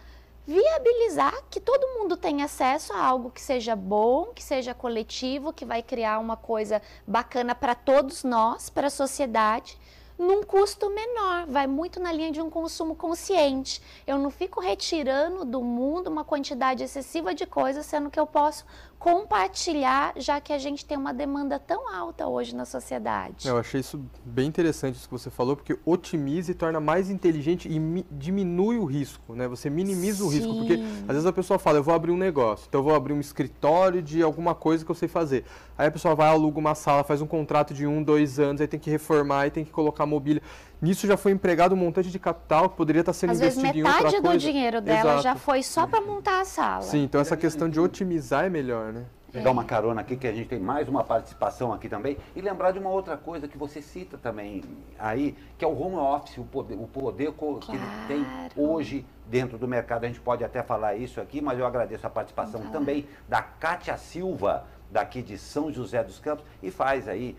viabilizar 0.48 1.34
que 1.50 1.60
todo 1.60 2.00
mundo 2.00 2.18
tenha 2.18 2.46
acesso 2.46 2.91
a 2.94 3.03
algo 3.03 3.29
que 3.29 3.41
seja 3.41 3.75
bom, 3.75 4.32
que 4.34 4.44
seja 4.44 4.74
coletivo, 4.74 5.53
que 5.53 5.65
vai 5.65 5.84
criar 5.84 6.20
uma 6.20 6.36
coisa 6.36 6.82
bacana 7.06 7.53
para 7.53 7.75
todos 7.75 8.24
nós, 8.24 8.70
para 8.70 8.88
a 8.88 8.91
sociedade 8.91 9.77
num 10.20 10.44
custo 10.44 10.89
menor, 10.89 11.46
vai 11.48 11.65
muito 11.65 11.98
na 11.98 12.12
linha 12.12 12.29
de 12.29 12.41
um 12.41 12.50
consumo 12.50 12.94
consciente. 12.94 13.82
Eu 14.06 14.20
não 14.20 14.29
fico 14.29 14.60
retirando 14.60 15.46
do 15.46 15.62
mundo 15.62 16.08
uma 16.08 16.25
quantidade 16.25 16.84
excessiva 16.84 17.34
de 17.34 17.46
coisas, 17.46 17.86
sendo 17.86 18.10
que 18.10 18.20
eu 18.20 18.27
posso 18.27 18.65
compartilhar, 19.00 20.13
já 20.18 20.41
que 20.41 20.51
a 20.51 20.58
gente 20.58 20.86
tem 20.86 20.98
uma 20.98 21.13
demanda 21.13 21.58
tão 21.58 21.88
alta 21.91 22.27
hoje 22.27 22.53
na 22.53 22.65
sociedade. 22.65 23.48
Eu 23.48 23.58
achei 23.58 23.79
isso 23.79 24.03
bem 24.25 24.46
interessante 24.46 24.96
isso 24.96 25.08
que 25.08 25.13
você 25.13 25.29
falou, 25.29 25.56
porque 25.56 25.79
otimiza 25.86 26.51
e 26.51 26.53
torna 26.53 26.82
mais 26.82 27.10
inteligente 27.10 27.70
e 27.70 28.06
diminui 28.12 28.77
o 28.77 28.84
risco, 28.84 29.34
né? 29.34 29.48
Você 29.48 29.70
minimiza 29.70 30.18
Sim. 30.18 30.24
o 30.25 30.27
risco, 30.27 30.53
porque 30.53 30.74
às 31.08 31.13
vezes 31.13 31.25
a 31.25 31.32
pessoa 31.32 31.58
fala, 31.58 31.77
eu 31.77 31.84
vou 31.84 31.94
abrir 31.94 32.12
um 32.12 32.18
negócio, 32.18 32.65
então 32.68 32.82
eu 32.82 32.84
vou 32.84 32.94
abrir 32.94 33.13
um 33.13 33.22
escritório 33.22 34.01
de 34.01 34.22
alguma 34.22 34.53
coisa 34.53 34.84
que 34.84 34.91
eu 34.91 34.96
sei 34.96 35.08
fazer. 35.08 35.46
Aí 35.77 35.88
a 35.88 35.91
pessoa 35.91 36.13
vai, 36.13 36.27
aluga 36.27 36.60
uma 36.60 36.75
sala, 36.75 37.01
faz 37.06 37.22
um 37.22 37.27
contrato 37.27 37.74
de 37.74 37.88
um, 37.88 38.03
dois 38.03 38.38
anos, 38.38 38.60
aí 38.60 38.68
tem 38.68 38.79
que 38.79 38.89
reformar, 38.89 39.44
aí 39.44 39.51
tem 39.51 39.63
que 39.63 39.72
colocar 39.72 40.06
mobília. 40.06 40.41
Nisso 40.81 41.05
já 41.05 41.17
foi 41.17 41.33
empregado 41.33 41.74
um 41.74 41.77
montante 41.77 42.09
de 42.09 42.17
capital 42.19 42.69
que 42.69 42.77
poderia 42.77 43.01
estar 43.01 43.12
sendo 43.13 43.31
Às 43.31 43.39
investido 43.39 43.63
vezes, 43.63 43.77
em 43.77 43.83
outra 43.83 44.01
coisa. 44.01 44.17
metade 44.17 44.38
do 44.38 44.41
dinheiro 44.41 44.81
dela 44.81 45.12
Exato. 45.12 45.24
já 45.24 45.36
foi 45.36 45.62
só 45.62 45.86
para 45.86 46.00
montar 46.00 46.41
a 46.41 46.45
sala. 46.45 46.81
Sim, 46.83 47.03
então 47.03 47.19
essa 47.19 47.36
questão 47.36 47.69
de 47.69 47.79
otimizar 47.79 48.45
é 48.45 48.50
melhor, 48.50 48.93
né? 48.93 49.05
Pegar 49.31 49.51
uma 49.51 49.63
carona 49.63 50.01
aqui, 50.01 50.15
que 50.15 50.25
a 50.25 50.31
gente 50.31 50.48
tem 50.48 50.59
mais 50.59 50.88
uma 50.88 51.03
participação 51.03 51.71
aqui 51.71 51.88
também. 51.88 52.17
E 52.36 52.41
lembrar 52.41 52.71
de 52.71 52.79
uma 52.79 52.89
outra 52.89 53.15
coisa 53.15 53.48
que 53.48 53.57
você 53.59 53.79
cita 53.79 54.17
também 54.17 54.63
aí, 54.98 55.36
que 55.55 55.63
é 55.63 55.67
o 55.67 55.79
home 55.79 55.98
office, 55.98 56.38
o 56.39 56.43
poder, 56.43 56.75
o 56.75 56.88
poder 56.88 57.31
claro. 57.33 57.57
que 57.59 57.71
ele 57.71 57.86
tem 58.07 58.25
hoje 58.55 59.05
dentro 59.27 59.57
do 59.57 59.67
mercado. 59.67 60.05
A 60.05 60.07
gente 60.07 60.19
pode 60.19 60.43
até 60.43 60.63
falar 60.63 60.95
isso 60.95 61.21
aqui, 61.21 61.41
mas 61.41 61.59
eu 61.59 61.65
agradeço 61.67 62.07
a 62.07 62.09
participação 62.09 62.62
também 62.71 63.05
da 63.27 63.41
Kátia 63.41 63.95
Silva, 63.98 64.65
daqui 64.91 65.22
de 65.22 65.38
São 65.38 65.72
José 65.72 66.03
dos 66.03 66.19
Campos, 66.19 66.46
e 66.62 66.72
faz 66.72 67.08
aí, 67.08 67.36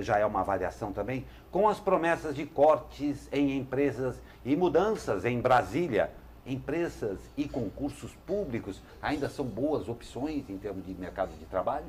já 0.00 0.18
é 0.18 0.26
uma 0.26 0.40
avaliação 0.40 0.92
também, 0.92 1.24
com 1.50 1.68
as 1.68 1.80
promessas 1.80 2.34
de 2.34 2.46
cortes 2.46 3.28
em 3.32 3.56
empresas 3.56 4.20
e 4.44 4.54
mudanças 4.56 5.24
em 5.24 5.40
Brasília. 5.40 6.10
Empresas 6.44 7.20
e 7.36 7.48
concursos 7.48 8.12
públicos 8.26 8.82
ainda 9.00 9.28
são 9.28 9.44
boas 9.44 9.88
opções 9.88 10.48
em 10.50 10.58
termos 10.58 10.84
de 10.84 10.92
mercado 10.94 11.30
de 11.38 11.44
trabalho? 11.44 11.86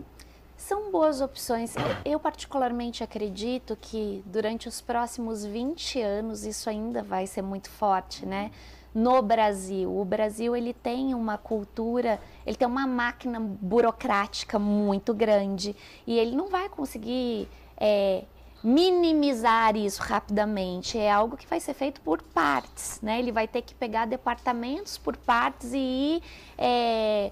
São 0.55 0.91
boas 0.91 1.21
opções. 1.21 1.73
Eu, 2.05 2.19
particularmente 2.19 3.03
acredito 3.03 3.75
que 3.81 4.23
durante 4.25 4.67
os 4.67 4.79
próximos 4.79 5.43
20 5.43 5.99
anos 5.99 6.45
isso 6.45 6.69
ainda 6.69 7.01
vai 7.01 7.25
ser 7.25 7.41
muito 7.41 7.69
forte, 7.69 8.25
né? 8.25 8.51
No 8.93 9.21
Brasil. 9.21 9.95
O 9.95 10.05
Brasil 10.05 10.55
ele 10.55 10.73
tem 10.73 11.13
uma 11.13 11.37
cultura, 11.37 12.19
ele 12.45 12.55
tem 12.55 12.67
uma 12.67 12.85
máquina 12.85 13.39
burocrática 13.39 14.59
muito 14.59 15.13
grande 15.13 15.75
e 16.05 16.17
ele 16.17 16.35
não 16.35 16.49
vai 16.49 16.69
conseguir 16.69 17.47
é, 17.77 18.23
minimizar 18.63 19.75
isso 19.75 20.01
rapidamente. 20.01 20.97
É 20.97 21.11
algo 21.11 21.35
que 21.35 21.47
vai 21.47 21.59
ser 21.59 21.73
feito 21.73 21.99
por 22.01 22.21
partes, 22.21 22.99
né? 23.01 23.19
Ele 23.19 23.31
vai 23.31 23.47
ter 23.47 23.61
que 23.61 23.73
pegar 23.73 24.05
departamentos 24.05 24.97
por 24.97 25.17
partes 25.17 25.73
e 25.73 25.77
ir 25.77 26.23
é, 26.57 27.31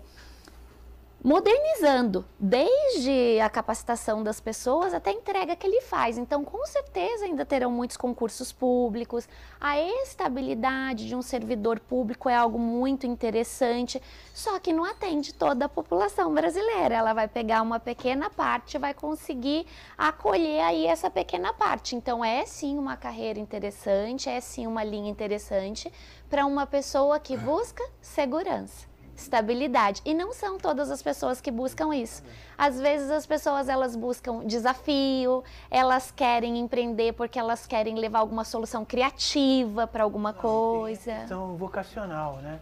modernizando, 1.23 2.25
desde 2.39 3.39
a 3.39 3.47
capacitação 3.47 4.23
das 4.23 4.39
pessoas 4.39 4.91
até 4.91 5.11
a 5.11 5.13
entrega 5.13 5.55
que 5.55 5.67
ele 5.67 5.79
faz. 5.81 6.17
Então, 6.17 6.43
com 6.43 6.65
certeza, 6.65 7.25
ainda 7.25 7.45
terão 7.45 7.69
muitos 7.69 7.95
concursos 7.95 8.51
públicos. 8.51 9.29
A 9.59 9.79
estabilidade 9.79 11.07
de 11.07 11.15
um 11.15 11.21
servidor 11.21 11.79
público 11.79 12.27
é 12.27 12.35
algo 12.35 12.57
muito 12.57 13.05
interessante, 13.05 14.01
só 14.33 14.59
que 14.59 14.73
não 14.73 14.83
atende 14.83 15.31
toda 15.33 15.65
a 15.65 15.69
população 15.69 16.33
brasileira. 16.33 16.95
Ela 16.95 17.13
vai 17.13 17.27
pegar 17.27 17.61
uma 17.61 17.79
pequena 17.79 18.29
parte 18.29 18.79
vai 18.79 18.93
conseguir 18.93 19.67
acolher 19.95 20.61
aí 20.61 20.87
essa 20.87 21.09
pequena 21.09 21.53
parte. 21.53 21.95
Então, 21.95 22.25
é 22.25 22.45
sim 22.47 22.79
uma 22.79 22.97
carreira 22.97 23.39
interessante, 23.39 24.27
é 24.27 24.41
sim 24.41 24.65
uma 24.65 24.83
linha 24.83 25.11
interessante 25.11 25.91
para 26.27 26.47
uma 26.47 26.65
pessoa 26.65 27.19
que 27.19 27.37
busca 27.37 27.83
segurança 28.01 28.90
estabilidade. 29.21 30.01
E 30.05 30.13
não 30.13 30.33
são 30.33 30.57
todas 30.57 30.91
as 30.91 31.01
pessoas 31.01 31.39
que 31.39 31.51
buscam 31.51 31.93
isso. 31.95 32.23
Às 32.57 32.79
vezes 32.79 33.09
as 33.09 33.25
pessoas 33.25 33.69
elas 33.69 33.95
buscam 33.95 34.45
desafio, 34.45 35.43
elas 35.69 36.11
querem 36.11 36.59
empreender 36.59 37.13
porque 37.13 37.39
elas 37.39 37.65
querem 37.65 37.95
levar 37.95 38.19
alguma 38.19 38.43
solução 38.43 38.83
criativa 38.83 39.87
para 39.87 40.03
alguma 40.03 40.33
coisa. 40.33 41.23
Então 41.23 41.55
vocacional, 41.55 42.37
né? 42.37 42.59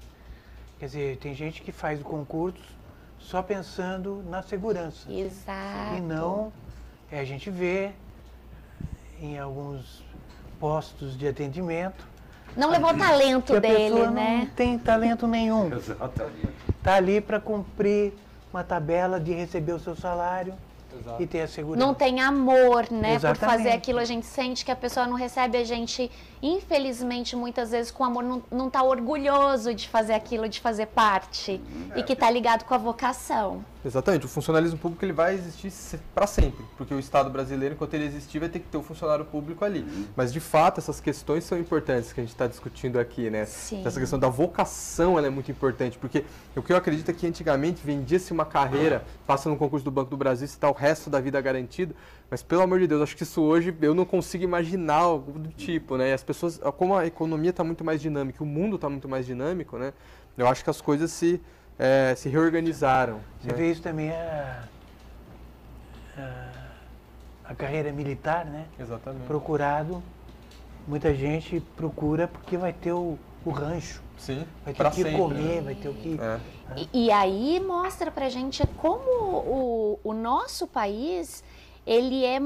Quer 0.80 0.86
dizer, 0.86 1.18
tem 1.18 1.34
gente 1.34 1.62
que 1.62 1.72
faz 1.72 2.00
o 2.00 2.04
concurso 2.04 2.64
só 3.20 3.42
pensando 3.42 4.24
na 4.28 4.42
segurança. 4.42 5.12
Exato. 5.12 5.96
E 5.98 6.02
não, 6.02 6.54
é, 7.12 7.20
a 7.20 7.26
gente 7.26 7.50
vê 7.50 7.92
em 9.22 9.38
alguns 9.38 10.04
postos 10.60 11.18
de 11.18 11.28
atendimento 11.28 12.08
não 12.56 12.70
levou 12.70 12.92
o 12.92 12.98
talento 12.98 13.60
dele, 13.60 14.08
né? 14.08 14.46
Não 14.46 14.56
tem 14.56 14.78
talento 14.78 15.28
nenhum. 15.28 15.72
Exatamente. 15.74 16.50
Está 16.78 16.96
ali 16.96 17.22
para 17.22 17.40
cumprir 17.40 18.14
uma 18.52 18.64
tabela 18.64 19.20
de 19.20 19.34
receber 19.34 19.74
o 19.74 19.80
seu 19.80 19.96
salário 19.96 20.54
Exato. 20.98 21.22
e 21.22 21.28
ter 21.28 21.42
a 21.42 21.48
segurança. 21.48 21.86
Não 21.86 21.94
tem 21.94 22.20
amor, 22.20 22.90
né? 22.92 23.16
Exatamente. 23.16 23.40
Por 23.40 23.50
fazer 23.50 23.70
aquilo, 23.70 24.00
a 24.00 24.06
gente 24.06 24.26
sente 24.26 24.66
que 24.66 24.72
a 24.72 24.76
pessoa 24.76 25.06
não 25.06 25.16
recebe 25.16 25.58
a 25.58 25.64
gente, 25.64 26.10
infelizmente, 26.42 27.36
muitas 27.36 27.72
vezes 27.72 27.92
com 27.92 28.04
amor, 28.04 28.42
não 28.52 28.68
está 28.68 28.82
orgulhoso 28.84 29.74
de 29.74 29.88
fazer 29.88 30.14
aquilo, 30.14 30.50
de 30.50 30.60
fazer 30.60 30.88
parte. 30.88 31.62
É, 31.96 32.00
e 32.00 32.04
que 32.04 32.14
está 32.14 32.30
ligado 32.30 32.64
com 32.64 32.74
a 32.74 32.78
vocação. 32.78 33.64
Exatamente, 33.84 34.26
o 34.26 34.30
funcionalismo 34.30 34.78
público 34.78 35.06
ele 35.06 35.14
vai 35.14 35.36
existir 35.36 35.72
para 36.14 36.28
sempre, 36.28 36.66
porque 36.78 36.94
o 36.94 37.00
Estado 37.00 37.30
brasileiro, 37.30 37.76
enquanto 37.76 37.94
ele 37.94 38.06
existir, 38.06 38.38
vai 38.38 38.50
ter 38.50 38.60
que 38.60 38.68
ter 38.68 38.76
o 38.76 38.82
um 38.82 38.84
funcionário 38.84 39.24
público 39.24 39.64
ali. 39.64 39.80
Uhum. 39.80 40.06
Mas 40.18 40.34
de 40.34 40.42
fato, 40.42 40.80
essas 40.80 41.00
questões 41.00 41.46
são 41.46 41.58
importantes 41.58 42.12
que 42.12 42.20
a 42.20 42.24
gente 42.24 42.34
está 42.34 42.46
discutindo 42.46 43.00
aqui, 43.00 43.30
né? 43.30 43.46
Sim. 43.46 43.86
Essa 43.86 43.98
questão 43.98 44.20
da 44.20 44.28
vocação 44.28 45.18
ela 45.18 45.28
é 45.28 45.30
muito 45.30 45.50
importante, 45.50 45.98
porque 45.98 46.26
o 46.58 46.62
que 46.62 46.74
eu 46.74 46.78
acredito 46.78 47.10
é 47.10 47.14
que 47.14 47.26
antigamente 47.26 47.82
vendia-se 47.86 48.34
uma 48.34 48.46
carreira, 48.46 49.06
passa 49.26 49.50
no 49.50 49.56
concurso 49.56 49.86
do 49.86 49.92
Banco 49.92 50.10
do 50.10 50.18
Brasil, 50.18 50.46
se 50.46 50.56
está 50.56 50.70
o 50.70 50.74
resto 50.74 51.10
da 51.10 51.22
vida 51.22 51.40
garantido, 51.40 51.96
mas 52.30 52.44
pelo 52.44 52.62
amor 52.62 52.80
de 52.80 52.88
Deus, 52.88 53.02
acho 53.02 53.16
que 53.16 53.24
isso 53.24 53.42
hoje 53.42 53.74
eu 53.82 53.96
não 53.96 54.04
consigo 54.04 54.44
imaginar 54.44 54.96
algo 54.96 55.40
do 55.40 55.50
tipo, 55.50 55.96
né? 55.96 56.10
E 56.10 56.14
as 56.14 56.24
pessoas, 56.24 56.60
como 56.78 56.96
a 56.96 57.06
economia 57.06 57.52
está 57.52 57.64
muito 57.64 57.86
mais 57.86 58.02
dinâmica, 58.02 58.44
o 58.44 58.48
mundo 58.48 58.76
está 58.76 58.90
muito 58.90 59.08
mais 59.08 59.26
dinâmico, 59.26 59.78
né? 59.78 59.94
Eu 60.38 60.48
acho 60.48 60.64
que 60.64 60.70
as 60.70 60.82
coisas 60.82 61.12
se 61.12 61.42
é, 61.80 62.14
se 62.14 62.28
reorganizaram. 62.28 63.22
Você 63.40 63.48
né? 63.48 63.54
vê 63.54 63.72
isso 63.72 63.82
também 63.82 64.12
a, 64.12 64.64
a, 66.18 66.52
a, 67.46 67.56
carreira 67.56 67.92
militar, 67.94 68.46
né? 68.46 68.66
Exatamente. 68.78 69.26
Procurado, 69.26 70.04
muita 70.86 71.16
gente 71.16 71.62
procura 71.78 72.28
porque 72.28 72.58
vai 72.58 72.74
ter 72.74 72.92
o, 72.92 73.18
o 73.46 73.50
rancho. 73.50 74.04
Sim, 74.18 74.46
vai 74.66 74.74
ter 74.74 74.86
o 74.86 74.90
que 74.92 74.96
sempre, 74.98 75.18
comer, 75.18 75.56
né? 75.56 75.62
vai 75.62 75.76
ter 75.76 75.88
o 75.88 75.94
que. 75.94 76.14
É. 76.16 76.18
Né? 76.18 76.42
E, 76.76 77.06
e, 77.06 77.12
aí 77.12 77.64
mostra 77.66 78.12
pra 78.12 78.28
gente 78.28 78.68
como 78.76 79.10
o, 79.10 80.00
o 80.04 80.14
nosso 80.14 80.68
país 80.68 81.42
ele 81.88 82.26
é 82.26 82.38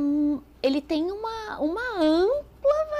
ele 0.61 0.79
tem 0.79 1.11
uma, 1.11 1.59
uma 1.59 1.99
ampla 1.99 2.52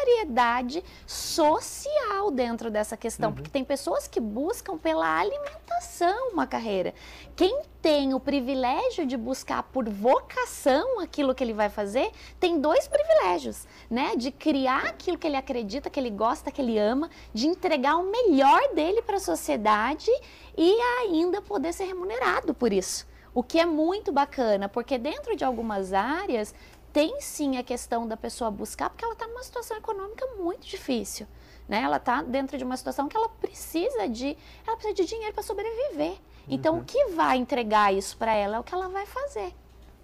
prioridade 0.03 0.83
social 1.07 2.29
dentro 2.29 2.69
dessa 2.69 2.97
questão, 2.97 3.29
uhum. 3.29 3.35
porque 3.35 3.49
tem 3.49 3.63
pessoas 3.63 4.05
que 4.05 4.19
buscam 4.19 4.77
pela 4.77 5.19
alimentação 5.19 6.31
uma 6.31 6.45
carreira. 6.45 6.93
Quem 7.35 7.61
tem 7.81 8.13
o 8.13 8.19
privilégio 8.19 9.05
de 9.05 9.15
buscar 9.15 9.63
por 9.63 9.87
vocação 9.89 10.99
aquilo 10.99 11.33
que 11.33 11.43
ele 11.43 11.53
vai 11.53 11.69
fazer, 11.69 12.11
tem 12.39 12.59
dois 12.59 12.87
privilégios, 12.87 13.65
né? 13.89 14.15
De 14.17 14.29
criar 14.29 14.87
aquilo 14.87 15.17
que 15.17 15.25
ele 15.25 15.37
acredita, 15.37 15.89
que 15.89 15.99
ele 15.99 16.09
gosta, 16.09 16.51
que 16.51 16.61
ele 16.61 16.77
ama, 16.77 17.09
de 17.33 17.47
entregar 17.47 17.95
o 17.95 18.11
melhor 18.11 18.73
dele 18.73 19.01
para 19.01 19.17
a 19.17 19.21
sociedade 19.21 20.11
e 20.57 20.77
ainda 21.01 21.41
poder 21.41 21.73
ser 21.73 21.85
remunerado 21.85 22.53
por 22.53 22.73
isso. 22.73 23.07
O 23.35 23.41
que 23.41 23.59
é 23.59 23.65
muito 23.65 24.11
bacana, 24.11 24.69
porque 24.69 24.97
dentro 24.97 25.35
de 25.35 25.43
algumas 25.43 25.91
áreas 25.91 26.53
tem 26.93 27.19
sim 27.19 27.57
a 27.57 27.63
questão 27.63 28.07
da 28.07 28.15
pessoa 28.15 28.51
buscar, 28.51 28.89
porque 28.89 29.03
ela 29.03 29.13
está 29.13 29.27
numa 29.27 29.43
situação 29.43 29.75
econômica 29.75 30.25
muito 30.37 30.67
difícil. 30.67 31.27
Né? 31.67 31.81
Ela 31.81 31.97
está 31.97 32.21
dentro 32.21 32.57
de 32.57 32.63
uma 32.63 32.77
situação 32.77 33.09
que 33.09 33.17
ela 33.17 33.27
precisa 33.27 34.07
de, 34.07 34.37
ela 34.65 34.77
precisa 34.77 34.93
de 34.93 35.05
dinheiro 35.05 35.33
para 35.33 35.43
sobreviver. 35.43 36.15
Então, 36.47 36.75
uhum. 36.75 36.81
o 36.81 36.85
que 36.85 37.07
vai 37.07 37.37
entregar 37.37 37.93
isso 37.93 38.15
para 38.15 38.33
ela 38.33 38.57
é 38.57 38.59
o 38.59 38.63
que 38.63 38.73
ela 38.73 38.89
vai 38.89 39.05
fazer. 39.05 39.53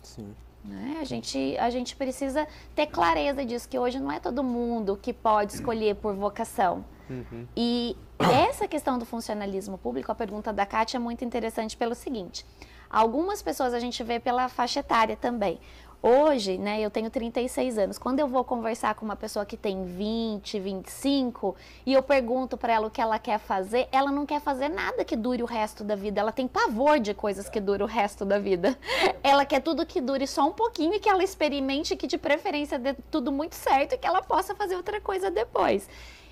Sim. 0.01 0.33
Né? 0.63 0.97
A, 0.99 1.03
gente, 1.03 1.57
a 1.57 1.69
gente 1.69 1.95
precisa 1.95 2.47
ter 2.75 2.87
clareza 2.87 3.45
disso, 3.45 3.67
que 3.67 3.77
hoje 3.77 3.99
não 3.99 4.11
é 4.11 4.19
todo 4.19 4.43
mundo 4.43 4.97
que 5.01 5.13
pode 5.13 5.53
escolher 5.53 5.95
por 5.95 6.15
vocação. 6.15 6.83
Uhum. 7.09 7.47
E 7.55 7.95
essa 8.19 8.67
questão 8.67 8.97
do 8.97 9.05
funcionalismo 9.05 9.77
público, 9.77 10.11
a 10.11 10.15
pergunta 10.15 10.51
da 10.51 10.65
Kátia 10.65 10.97
é 10.97 10.99
muito 10.99 11.23
interessante 11.23 11.75
pelo 11.75 11.95
seguinte: 11.95 12.45
algumas 12.89 13.41
pessoas 13.41 13.73
a 13.73 13.79
gente 13.79 14.03
vê 14.03 14.19
pela 14.19 14.49
faixa 14.49 14.81
etária 14.81 15.15
também. 15.15 15.59
Hoje, 16.01 16.57
né, 16.57 16.79
eu 16.79 16.89
tenho 16.89 17.09
36 17.09 17.77
anos. 17.77 17.97
Quando 17.97 18.21
eu 18.21 18.27
vou 18.27 18.41
conversar 18.45 18.95
com 18.95 19.03
uma 19.03 19.17
pessoa 19.17 19.45
que 19.45 19.57
tem 19.57 19.83
20, 19.83 20.57
25 20.57 21.57
e 21.85 21.93
eu 21.93 22.01
pergunto 22.01 22.55
para 22.55 22.71
ela 22.71 22.87
o 22.87 22.89
que 22.89 23.01
ela 23.01 23.19
quer 23.19 23.37
fazer, 23.37 23.89
ela 23.91 24.09
não 24.09 24.25
quer 24.25 24.39
fazer 24.39 24.69
nada 24.69 25.03
que 25.03 25.17
dure 25.17 25.43
o 25.43 25.45
resto 25.45 25.83
da 25.83 25.97
vida. 25.97 26.21
Ela 26.21 26.31
tem 26.31 26.47
pavor 26.47 26.99
de 26.99 27.13
coisas 27.13 27.49
que 27.49 27.59
duram 27.59 27.85
o 27.85 27.89
resto 27.89 28.23
da 28.23 28.39
vida. 28.39 28.77
Ela 29.21 29.45
quer 29.45 29.59
tudo 29.61 29.85
que 29.85 29.99
dure 29.99 30.25
só 30.25 30.47
um 30.47 30.53
pouquinho 30.53 30.93
e 30.93 30.99
que 30.99 31.09
ela 31.09 31.23
experimente 31.23 31.95
que 31.95 32.07
de 32.07 32.17
preferência 32.17 32.79
dê 32.79 32.93
tudo 33.11 33.31
muito 33.31 33.53
certo 33.53 33.93
e 33.93 33.97
que 33.97 34.07
ela 34.07 34.21
possa 34.21 34.55
fazer 34.55 34.75
outra 34.75 35.01
coisa 35.01 35.29
depois. 35.29 35.87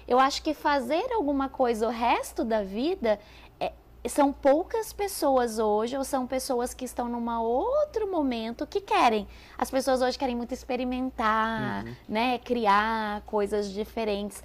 Eu 0.07 0.19
acho 0.19 0.41
que 0.41 0.53
fazer 0.53 1.11
alguma 1.11 1.49
coisa 1.49 1.85
o 1.85 1.91
resto 1.91 2.45
da 2.45 2.63
vida 2.63 3.19
são 4.09 4.31
poucas 4.31 4.93
pessoas 4.93 5.59
hoje, 5.59 5.97
ou 5.97 6.03
são 6.03 6.27
pessoas 6.27 6.73
que 6.73 6.85
estão 6.85 7.07
num 7.07 7.29
outro 7.39 8.09
momento 8.11 8.65
que 8.67 8.81
querem. 8.81 9.27
As 9.57 9.69
pessoas 9.69 10.01
hoje 10.01 10.17
querem 10.17 10.35
muito 10.35 10.53
experimentar, 10.53 11.85
uhum. 11.85 11.95
né? 12.07 12.37
Criar 12.39 13.21
coisas 13.21 13.69
diferentes. 13.69 14.43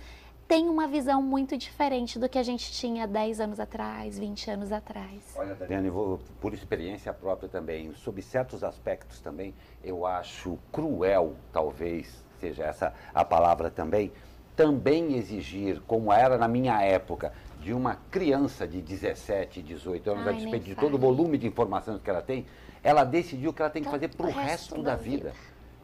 Tem 0.49 0.69
uma 0.69 0.87
visão 0.87 1.23
muito 1.23 1.57
diferente 1.57 2.19
do 2.19 2.29
que 2.29 2.39
a 2.39 2.43
gente 2.43 2.71
tinha 2.73 3.07
10 3.07 3.41
anos 3.41 3.61
atrás, 3.61 4.19
20 4.19 4.51
anos 4.51 4.73
atrás. 4.73 5.35
Olha, 5.35 5.55
Daniela, 5.55 5.91
vou, 5.91 6.21
por 6.41 6.53
experiência 6.53 7.13
própria 7.13 7.49
também, 7.49 7.95
sob 7.95 8.21
certos 8.21 8.63
aspectos 8.63 9.21
também, 9.21 9.55
eu 9.83 10.05
acho 10.05 10.59
cruel, 10.71 11.35
talvez 11.53 12.23
seja 12.39 12.65
essa 12.65 12.93
a 13.15 13.25
palavra 13.25 13.71
também, 13.71 14.13
também 14.55 15.15
exigir, 15.17 15.81
como 15.87 16.13
era 16.13 16.37
na 16.37 16.49
minha 16.49 16.83
época, 16.83 17.33
de 17.63 17.73
uma 17.73 17.97
criança 18.11 18.67
de 18.67 18.83
17, 18.83 19.63
18 19.63 20.11
anos, 20.11 20.27
Ai, 20.27 20.35
a 20.35 20.37
despeito 20.37 20.67
de 20.67 20.75
todo 20.75 20.95
o 20.95 20.99
volume 20.99 21.39
de 21.39 21.47
informações 21.47 22.01
que 22.03 22.11
ela 22.11 22.23
tem, 22.23 22.45
ela 22.83 23.05
decidiu 23.05 23.53
que 23.53 23.63
ela 23.63 23.71
tem 23.71 23.83
que 23.83 23.91
fazer 23.91 24.09
para 24.09 24.27
o 24.27 24.31
resto, 24.31 24.41
resto 24.41 24.83
da, 24.83 24.97
vida. 24.97 25.31
vida. 25.31 25.33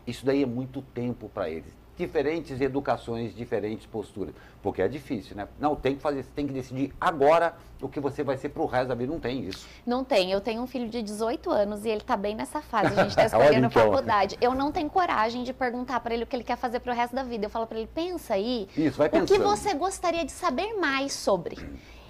Isso 0.06 0.26
daí 0.26 0.42
é 0.42 0.46
muito 0.46 0.82
tempo 0.82 1.28
para 1.28 1.48
eles 1.48 1.72
diferentes 1.98 2.60
educações, 2.60 3.34
diferentes 3.34 3.84
posturas. 3.84 4.34
Porque 4.62 4.80
é 4.80 4.88
difícil, 4.88 5.36
né? 5.36 5.48
Não, 5.58 5.74
tem 5.74 5.96
que 5.96 6.00
fazer, 6.00 6.24
tem 6.34 6.46
que 6.46 6.52
decidir 6.52 6.94
agora 7.00 7.56
o 7.82 7.88
que 7.88 7.98
você 7.98 8.22
vai 8.22 8.36
ser 8.36 8.50
pro 8.50 8.64
resto 8.66 8.88
da 8.88 8.94
vida. 8.94 9.12
Não 9.12 9.20
tem 9.20 9.44
isso. 9.44 9.66
Não 9.84 10.04
tem. 10.04 10.30
Eu 10.30 10.40
tenho 10.40 10.62
um 10.62 10.66
filho 10.66 10.88
de 10.88 11.02
18 11.02 11.50
anos 11.50 11.84
e 11.84 11.88
ele 11.88 12.00
tá 12.00 12.16
bem 12.16 12.36
nessa 12.36 12.62
fase. 12.62 12.98
A 12.98 13.04
gente 13.04 13.16
tá 13.16 13.26
escolhendo 13.26 13.66
então. 13.66 13.90
faculdade. 13.90 14.38
Eu 14.40 14.54
não 14.54 14.70
tenho 14.70 14.88
coragem 14.88 15.42
de 15.42 15.52
perguntar 15.52 15.98
para 16.00 16.14
ele 16.14 16.22
o 16.22 16.26
que 16.26 16.36
ele 16.36 16.44
quer 16.44 16.56
fazer 16.56 16.80
pro 16.80 16.92
resto 16.94 17.14
da 17.14 17.24
vida. 17.24 17.46
Eu 17.46 17.50
falo 17.50 17.66
para 17.66 17.78
ele, 17.78 17.90
pensa 17.92 18.34
aí. 18.34 18.68
Isso, 18.76 18.96
vai 18.96 19.08
pensando. 19.08 19.28
O 19.28 19.32
que 19.32 19.38
você 19.38 19.74
gostaria 19.74 20.24
de 20.24 20.32
saber 20.32 20.74
mais 20.74 21.12
sobre? 21.12 21.58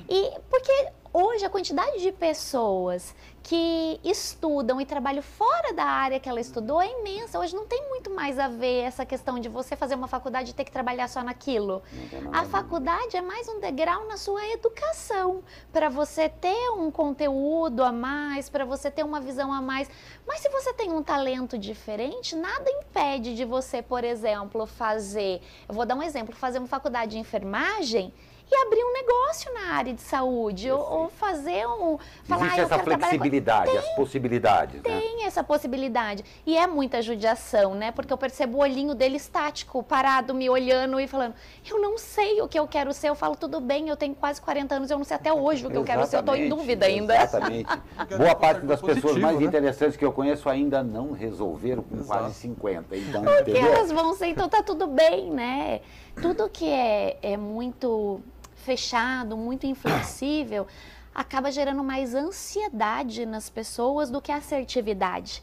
E 0.08 0.32
porque 0.48 0.88
hoje 1.12 1.44
a 1.44 1.50
quantidade 1.50 2.00
de 2.00 2.12
pessoas 2.12 3.14
que 3.42 3.98
estudam 4.04 4.78
e 4.78 4.84
trabalham 4.84 5.22
fora 5.22 5.72
da 5.72 5.84
área 5.84 6.20
que 6.20 6.28
ela 6.28 6.38
estudou 6.38 6.82
é 6.82 6.90
imensa. 7.00 7.38
Hoje 7.38 7.56
não 7.56 7.66
tem 7.66 7.88
muito 7.88 8.10
mais 8.10 8.38
a 8.38 8.46
ver 8.46 8.82
essa 8.82 9.06
questão 9.06 9.38
de 9.38 9.48
você 9.48 9.74
fazer 9.74 9.94
uma 9.94 10.06
faculdade 10.06 10.50
e 10.50 10.54
ter 10.54 10.64
que 10.64 10.70
trabalhar 10.70 11.08
só 11.08 11.22
naquilo. 11.22 11.82
A 12.30 12.44
faculdade 12.44 13.16
é 13.16 13.22
mais 13.22 13.48
um 13.48 13.58
degrau 13.58 14.06
na 14.06 14.18
sua 14.18 14.46
educação, 14.48 15.42
para 15.72 15.88
você 15.88 16.28
ter 16.28 16.70
um 16.72 16.90
conteúdo 16.90 17.82
a 17.82 17.90
mais, 17.90 18.50
para 18.50 18.66
você 18.66 18.90
ter 18.90 19.02
uma 19.02 19.18
visão 19.18 19.50
a 19.50 19.62
mais. 19.62 19.90
Mas 20.26 20.40
se 20.40 20.50
você 20.50 20.74
tem 20.74 20.92
um 20.92 21.02
talento 21.02 21.56
diferente, 21.56 22.36
nada 22.36 22.70
impede 22.70 23.34
de 23.34 23.46
você, 23.46 23.80
por 23.80 24.04
exemplo, 24.04 24.66
fazer. 24.66 25.40
Eu 25.66 25.74
vou 25.74 25.86
dar 25.86 25.94
um 25.94 26.02
exemplo: 26.02 26.36
fazer 26.36 26.58
uma 26.58 26.68
faculdade 26.68 27.12
de 27.12 27.18
enfermagem 27.18 28.12
e 28.50 28.66
abrir 28.66 28.82
um 28.82 28.92
negócio 28.92 29.52
na 29.52 29.74
área 29.74 29.92
de 29.92 30.00
saúde 30.00 30.70
ou, 30.70 30.80
ou, 30.80 31.08
fazer 31.10 31.66
um. 31.66 31.98
Falar, 32.24 32.46
Existe 32.46 32.60
ah, 32.60 32.64
essa 32.64 32.78
flexibilidade, 32.78 33.70
tem, 33.70 33.78
as 33.78 33.88
possibilidades. 33.94 34.82
Tem 34.82 35.16
né? 35.16 35.22
essa 35.24 35.44
possibilidade. 35.44 36.24
E 36.46 36.56
é 36.56 36.66
muita 36.66 37.02
judiação, 37.02 37.74
né? 37.74 37.92
Porque 37.92 38.12
eu 38.12 38.16
percebo 38.16 38.58
o 38.58 38.60
olhinho 38.60 38.94
dele 38.94 39.16
estático, 39.16 39.82
parado, 39.82 40.34
me 40.34 40.48
olhando 40.48 40.98
e 40.98 41.06
falando: 41.06 41.34
eu 41.68 41.80
não 41.80 41.98
sei 41.98 42.40
o 42.40 42.48
que 42.48 42.58
eu 42.58 42.66
quero 42.66 42.92
ser. 42.92 43.10
Eu 43.10 43.14
falo, 43.14 43.36
tudo 43.36 43.60
bem, 43.60 43.88
eu 43.88 43.96
tenho 43.96 44.14
quase 44.14 44.40
40 44.40 44.74
anos, 44.74 44.90
eu 44.90 44.96
não 44.96 45.04
sei 45.04 45.16
até 45.16 45.32
hoje 45.32 45.66
o 45.66 45.70
que 45.70 45.76
eu 45.76 45.84
quero 45.84 46.06
ser, 46.06 46.16
eu 46.16 46.20
estou 46.20 46.34
em 46.34 46.48
dúvida 46.48 46.86
ainda. 46.86 47.14
Exatamente. 47.22 47.68
Boa 48.16 48.34
parte 48.34 48.64
das 48.64 48.80
pessoas 48.80 49.18
mais 49.18 49.38
né? 49.38 49.44
interessantes 49.44 49.96
que 49.96 50.04
eu 50.04 50.12
conheço 50.12 50.48
ainda 50.48 50.82
não 50.82 51.12
resolveram 51.12 51.82
com 51.82 51.96
Exato. 51.96 52.20
quase 52.20 52.34
50. 52.34 52.96
Então, 52.96 53.22
o 53.22 53.44
que 53.44 53.56
elas 53.56 53.92
vão 53.92 54.14
ser, 54.14 54.26
então 54.26 54.48
tá 54.48 54.62
tudo 54.62 54.86
bem, 54.86 55.30
né? 55.30 55.80
Tudo 56.20 56.48
que 56.48 56.68
é, 56.68 57.16
é 57.22 57.36
muito 57.36 58.20
fechado, 58.58 59.36
muito 59.36 59.66
inflexível, 59.66 60.66
acaba 61.14 61.50
gerando 61.50 61.82
mais 61.82 62.14
ansiedade 62.14 63.26
nas 63.26 63.48
pessoas 63.48 64.10
do 64.10 64.20
que 64.20 64.30
assertividade. 64.30 65.42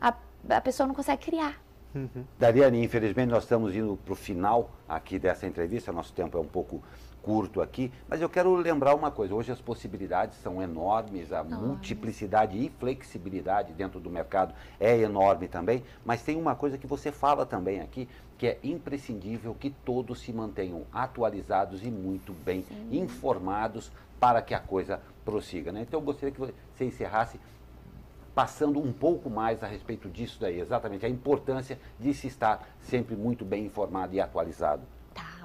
A, 0.00 0.14
a 0.48 0.60
pessoa 0.60 0.86
não 0.86 0.94
consegue 0.94 1.24
criar. 1.24 1.60
Uhum. 1.94 2.24
Dariane, 2.38 2.82
infelizmente 2.82 3.30
nós 3.30 3.44
estamos 3.44 3.74
indo 3.74 3.98
para 4.04 4.12
o 4.12 4.16
final 4.16 4.70
aqui 4.88 5.18
dessa 5.18 5.46
entrevista, 5.46 5.92
nosso 5.92 6.12
tempo 6.12 6.36
é 6.36 6.40
um 6.40 6.46
pouco 6.46 6.82
curto 7.24 7.62
aqui, 7.62 7.90
mas 8.06 8.20
eu 8.20 8.28
quero 8.28 8.54
lembrar 8.54 8.94
uma 8.94 9.10
coisa: 9.10 9.34
hoje 9.34 9.50
as 9.50 9.60
possibilidades 9.60 10.38
são 10.38 10.62
enormes, 10.62 11.32
a 11.32 11.42
multiplicidade 11.42 12.58
e 12.58 12.68
flexibilidade 12.68 13.72
dentro 13.72 13.98
do 13.98 14.10
mercado 14.10 14.54
é 14.78 14.98
enorme 14.98 15.48
também, 15.48 15.82
mas 16.04 16.22
tem 16.22 16.36
uma 16.36 16.54
coisa 16.54 16.76
que 16.76 16.86
você 16.86 17.10
fala 17.10 17.46
também 17.46 17.80
aqui, 17.80 18.08
que 18.36 18.46
é 18.46 18.58
imprescindível 18.62 19.54
que 19.54 19.70
todos 19.70 20.20
se 20.20 20.32
mantenham 20.32 20.82
atualizados 20.92 21.84
e 21.84 21.90
muito 21.90 22.32
bem 22.32 22.62
Sim. 22.62 22.88
informados 22.92 23.90
para 24.20 24.42
que 24.42 24.54
a 24.54 24.60
coisa 24.60 25.00
prossiga. 25.24 25.72
Né? 25.72 25.82
Então 25.82 25.98
eu 25.98 26.04
gostaria 26.04 26.32
que 26.32 26.40
você 26.40 26.84
encerrasse 26.84 27.40
passando 28.34 28.80
um 28.80 28.92
pouco 28.92 29.30
mais 29.30 29.62
a 29.62 29.66
respeito 29.66 30.08
disso 30.08 30.38
daí, 30.40 30.60
exatamente 30.60 31.06
a 31.06 31.08
importância 31.08 31.78
de 31.98 32.12
se 32.12 32.26
estar 32.26 32.68
sempre 32.80 33.14
muito 33.14 33.44
bem 33.44 33.64
informado 33.64 34.14
e 34.14 34.20
atualizado. 34.20 34.82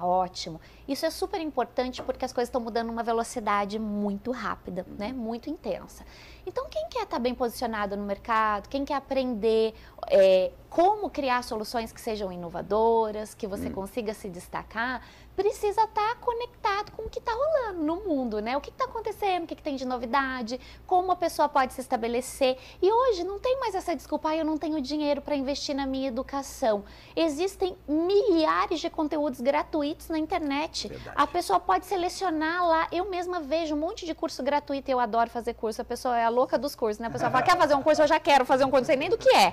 Tá, 0.00 0.06
ótimo. 0.06 0.58
Isso 0.88 1.04
é 1.04 1.10
super 1.10 1.40
importante 1.40 2.02
porque 2.02 2.24
as 2.24 2.32
coisas 2.32 2.48
estão 2.48 2.60
mudando 2.60 2.86
numa 2.86 3.02
velocidade 3.02 3.78
muito 3.78 4.30
rápida, 4.30 4.86
né? 4.98 5.12
Muito 5.12 5.50
intensa. 5.50 6.04
Então, 6.46 6.66
quem 6.70 6.88
quer 6.88 7.02
estar 7.02 7.18
bem 7.18 7.34
posicionado 7.34 7.96
no 7.96 8.04
mercado, 8.04 8.68
quem 8.68 8.84
quer 8.84 8.94
aprender 8.94 9.74
é, 10.08 10.52
como 10.70 11.10
criar 11.10 11.44
soluções 11.44 11.92
que 11.92 12.00
sejam 12.00 12.32
inovadoras, 12.32 13.34
que 13.34 13.46
você 13.46 13.68
hum. 13.68 13.72
consiga 13.72 14.14
se 14.14 14.30
destacar, 14.30 15.02
precisa 15.40 15.84
estar 15.84 16.16
conectado 16.16 16.92
com 16.92 17.02
o 17.02 17.08
que 17.08 17.18
está 17.18 17.32
rolando 17.32 17.82
no 17.82 17.96
mundo, 17.96 18.40
né? 18.40 18.56
O 18.56 18.60
que 18.60 18.70
está 18.70 18.84
acontecendo, 18.84 19.44
o 19.44 19.46
que, 19.46 19.54
que, 19.54 19.62
tem 19.62 19.76
de 19.76 19.84
novidade, 19.84 20.60
como 20.86 21.12
a 21.12 21.16
pessoa 21.16 21.48
pode 21.48 21.72
se 21.72 21.80
estabelecer. 21.80 22.58
E 22.82 22.90
hoje 22.90 23.22
não 23.22 23.38
tem 23.38 23.58
mais 23.60 23.74
essa 23.74 23.94
desculpa, 23.94 24.30
ah, 24.30 24.36
eu 24.36 24.44
não 24.44 24.58
tenho 24.58 24.80
dinheiro 24.80 25.22
para 25.22 25.36
investir 25.36 25.74
na 25.74 25.86
minha 25.86 26.08
educação. 26.08 26.84
Existem 27.14 27.76
milhares 27.86 28.80
de 28.80 28.90
conteúdos 28.90 29.40
gratuitos 29.40 30.08
na 30.08 30.18
internet. 30.18 30.88
Verdade. 30.88 31.16
A 31.16 31.26
pessoa 31.26 31.60
pode 31.60 31.86
selecionar 31.86 32.66
lá. 32.66 32.88
Eu 32.90 33.08
mesma 33.08 33.40
vejo 33.40 33.74
um 33.74 33.78
monte 33.78 34.04
de 34.04 34.14
curso 34.14 34.42
gratuito, 34.42 34.90
eu 34.90 34.98
adoro 34.98 35.30
fazer 35.30 35.54
curso. 35.54 35.80
A 35.80 35.84
pessoa 35.84 36.18
é 36.18 36.24
aluna 36.24 36.40
louca 36.40 36.58
dos 36.58 36.74
cursos, 36.74 36.98
né? 36.98 37.08
A 37.08 37.10
pessoa 37.10 37.30
fala, 37.30 37.44
quer 37.44 37.56
fazer 37.56 37.74
um 37.74 37.82
curso? 37.82 38.02
Eu 38.02 38.06
já 38.06 38.18
quero 38.18 38.44
fazer 38.46 38.64
um 38.64 38.70
curso, 38.70 38.82
não 38.82 38.86
sei 38.86 38.96
nem 38.96 39.10
do 39.10 39.18
que 39.18 39.28
é. 39.28 39.52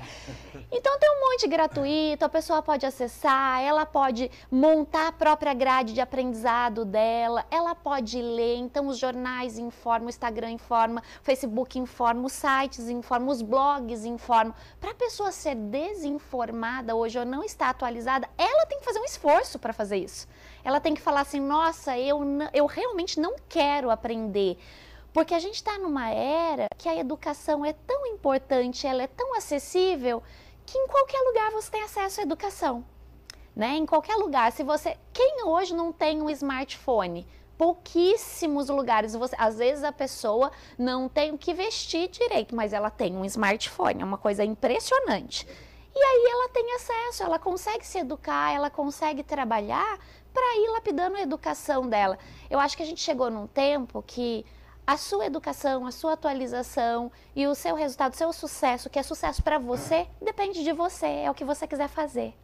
Então 0.71 0.97
tem 0.97 1.09
um 1.09 1.29
monte 1.29 1.47
gratuito, 1.47 2.23
a 2.23 2.29
pessoa 2.29 2.61
pode 2.61 2.85
acessar, 2.85 3.61
ela 3.61 3.85
pode 3.85 4.31
montar 4.49 5.07
a 5.09 5.11
própria 5.11 5.53
grade 5.53 5.76
de 5.83 6.01
aprendizado 6.01 6.85
dela, 6.85 7.45
ela 7.49 7.73
pode 7.73 8.21
ler, 8.21 8.57
então 8.57 8.87
os 8.87 8.97
jornais 8.97 9.57
informam, 9.57 10.07
o 10.07 10.09
Instagram 10.09 10.51
informa, 10.51 11.01
o 11.21 11.23
Facebook 11.23 11.77
informa, 11.79 12.25
os 12.25 12.33
sites 12.33 12.89
informam, 12.89 13.29
os 13.29 13.41
blogs 13.41 14.05
informam. 14.05 14.53
Para 14.79 14.91
a 14.91 14.95
pessoa 14.95 15.31
ser 15.31 15.55
desinformada 15.55 16.95
hoje 16.95 17.19
ou 17.19 17.25
não 17.25 17.43
estar 17.43 17.69
atualizada, 17.69 18.29
ela 18.37 18.65
tem 18.65 18.79
que 18.79 18.85
fazer 18.85 18.99
um 18.99 19.05
esforço 19.05 19.59
para 19.59 19.73
fazer 19.73 19.97
isso. 19.97 20.27
Ela 20.63 20.79
tem 20.79 20.93
que 20.93 21.01
falar 21.01 21.21
assim, 21.21 21.39
nossa, 21.39 21.97
eu, 21.97 22.19
eu 22.53 22.65
realmente 22.65 23.19
não 23.19 23.35
quero 23.47 23.89
aprender. 23.89 24.57
Porque 25.13 25.33
a 25.33 25.39
gente 25.39 25.55
está 25.55 25.77
numa 25.77 26.09
era 26.09 26.67
que 26.77 26.87
a 26.87 26.95
educação 26.95 27.65
é 27.65 27.73
tão 27.73 28.05
importante, 28.05 28.85
ela 28.85 29.03
é 29.03 29.07
tão 29.07 29.35
acessível, 29.35 30.21
que 30.65 30.77
em 30.77 30.87
qualquer 30.87 31.19
lugar 31.21 31.51
você 31.51 31.71
tem 31.71 31.83
acesso 31.83 32.19
à 32.19 32.23
educação. 32.23 32.85
Né? 33.57 33.75
Em 33.75 33.87
qualquer 33.87 34.15
lugar. 34.17 34.51
Se 34.51 34.61
você. 34.61 34.95
Quem 35.11 35.43
hoje 35.43 35.73
não 35.73 35.91
tem 35.91 36.21
um 36.21 36.29
smartphone? 36.29 37.25
Pouquíssimos 37.57 38.69
lugares. 38.69 39.15
Você, 39.15 39.35
às 39.35 39.57
vezes 39.57 39.83
a 39.83 39.91
pessoa 39.91 40.51
não 40.77 41.09
tem 41.09 41.31
o 41.33 41.39
que 41.39 41.55
vestir 41.55 42.07
direito, 42.07 42.55
mas 42.55 42.71
ela 42.71 42.91
tem 42.91 43.17
um 43.17 43.25
smartphone. 43.25 44.03
É 44.03 44.05
uma 44.05 44.19
coisa 44.19 44.45
impressionante. 44.45 45.47
E 45.95 45.99
aí 45.99 46.29
ela 46.31 46.49
tem 46.49 46.75
acesso, 46.75 47.23
ela 47.23 47.39
consegue 47.39 47.83
se 47.83 47.97
educar, 47.97 48.53
ela 48.53 48.69
consegue 48.69 49.23
trabalhar 49.23 49.97
para 50.31 50.57
ir 50.57 50.69
lapidando 50.69 51.17
a 51.17 51.21
educação 51.21 51.89
dela. 51.89 52.19
Eu 52.51 52.59
acho 52.59 52.77
que 52.77 52.83
a 52.83 52.85
gente 52.85 53.01
chegou 53.01 53.31
num 53.31 53.47
tempo 53.47 54.03
que 54.05 54.45
a 54.85 54.95
sua 54.95 55.25
educação, 55.25 55.87
a 55.87 55.91
sua 55.91 56.13
atualização 56.13 57.11
e 57.35 57.47
o 57.47 57.55
seu 57.55 57.73
resultado, 57.73 58.13
o 58.13 58.17
seu 58.17 58.31
sucesso, 58.31 58.91
que 58.91 58.99
é 58.99 59.03
sucesso 59.03 59.41
para 59.41 59.57
você, 59.57 60.07
depende 60.21 60.63
de 60.63 60.71
você, 60.71 61.07
é 61.07 61.31
o 61.31 61.33
que 61.33 61.43
você 61.43 61.65
quiser 61.65 61.87
fazer. 61.87 62.35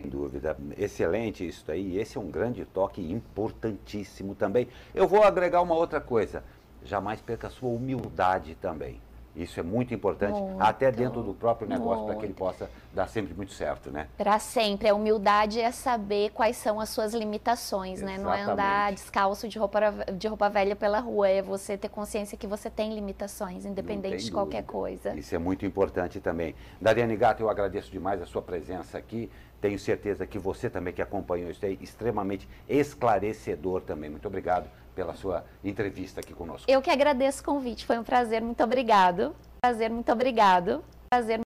Sem 0.00 0.08
dúvida, 0.08 0.56
excelente 0.76 1.46
isso 1.46 1.70
aí. 1.70 1.98
Esse 1.98 2.16
é 2.16 2.20
um 2.20 2.30
grande 2.30 2.64
toque 2.64 3.00
importantíssimo 3.00 4.34
também. 4.34 4.68
Eu 4.94 5.08
vou 5.08 5.24
agregar 5.24 5.60
uma 5.60 5.74
outra 5.74 6.00
coisa. 6.00 6.44
Jamais 6.84 7.20
perca 7.20 7.48
a 7.48 7.50
sua 7.50 7.70
humildade 7.70 8.54
também. 8.54 9.00
Isso 9.38 9.60
é 9.60 9.62
muito 9.62 9.94
importante, 9.94 10.40
muito, 10.40 10.60
até 10.60 10.90
dentro 10.90 11.22
do 11.22 11.32
próprio 11.32 11.68
negócio, 11.68 12.04
para 12.06 12.16
que 12.16 12.26
ele 12.26 12.34
possa 12.34 12.68
dar 12.92 13.06
sempre 13.06 13.32
muito 13.34 13.52
certo, 13.52 13.88
né? 13.88 14.08
Para 14.16 14.38
sempre. 14.40 14.88
A 14.88 14.94
humildade 14.94 15.60
é 15.60 15.70
saber 15.70 16.30
quais 16.30 16.56
são 16.56 16.80
as 16.80 16.88
suas 16.88 17.14
limitações, 17.14 17.98
Exatamente. 18.00 18.18
né? 18.18 18.24
Não 18.24 18.34
é 18.34 18.42
andar 18.42 18.92
descalço 18.92 19.46
de 19.46 19.56
roupa, 19.56 19.80
de 20.12 20.26
roupa 20.26 20.48
velha 20.48 20.74
pela 20.74 20.98
rua, 20.98 21.28
é 21.28 21.40
você 21.40 21.78
ter 21.78 21.88
consciência 21.88 22.36
que 22.36 22.48
você 22.48 22.68
tem 22.68 22.92
limitações, 22.92 23.64
independente 23.64 24.24
de 24.24 24.32
qualquer 24.32 24.64
coisa. 24.64 25.14
Isso 25.16 25.32
é 25.32 25.38
muito 25.38 25.64
importante 25.64 26.20
também. 26.20 26.56
Dariane 26.80 27.16
Gato, 27.16 27.40
eu 27.40 27.48
agradeço 27.48 27.92
demais 27.92 28.20
a 28.20 28.26
sua 28.26 28.42
presença 28.42 28.98
aqui. 28.98 29.30
Tenho 29.60 29.78
certeza 29.78 30.26
que 30.26 30.38
você 30.38 30.70
também 30.70 30.92
que 30.92 31.02
acompanhou 31.02 31.50
isso 31.50 31.64
aí, 31.64 31.78
extremamente 31.80 32.48
esclarecedor 32.68 33.82
também. 33.82 34.08
Muito 34.08 34.26
obrigado 34.26 34.68
pela 34.94 35.14
sua 35.14 35.44
entrevista 35.62 36.20
aqui 36.20 36.32
conosco. 36.32 36.70
Eu 36.70 36.82
que 36.82 36.90
agradeço 36.90 37.42
o 37.42 37.44
convite, 37.44 37.84
foi 37.86 37.98
um 37.98 38.04
prazer, 38.04 38.42
muito 38.42 38.62
obrigado. 38.62 39.34
Prazer, 39.60 39.90
muito 39.90 40.10
obrigado. 40.12 40.84
Prazer. 41.10 41.36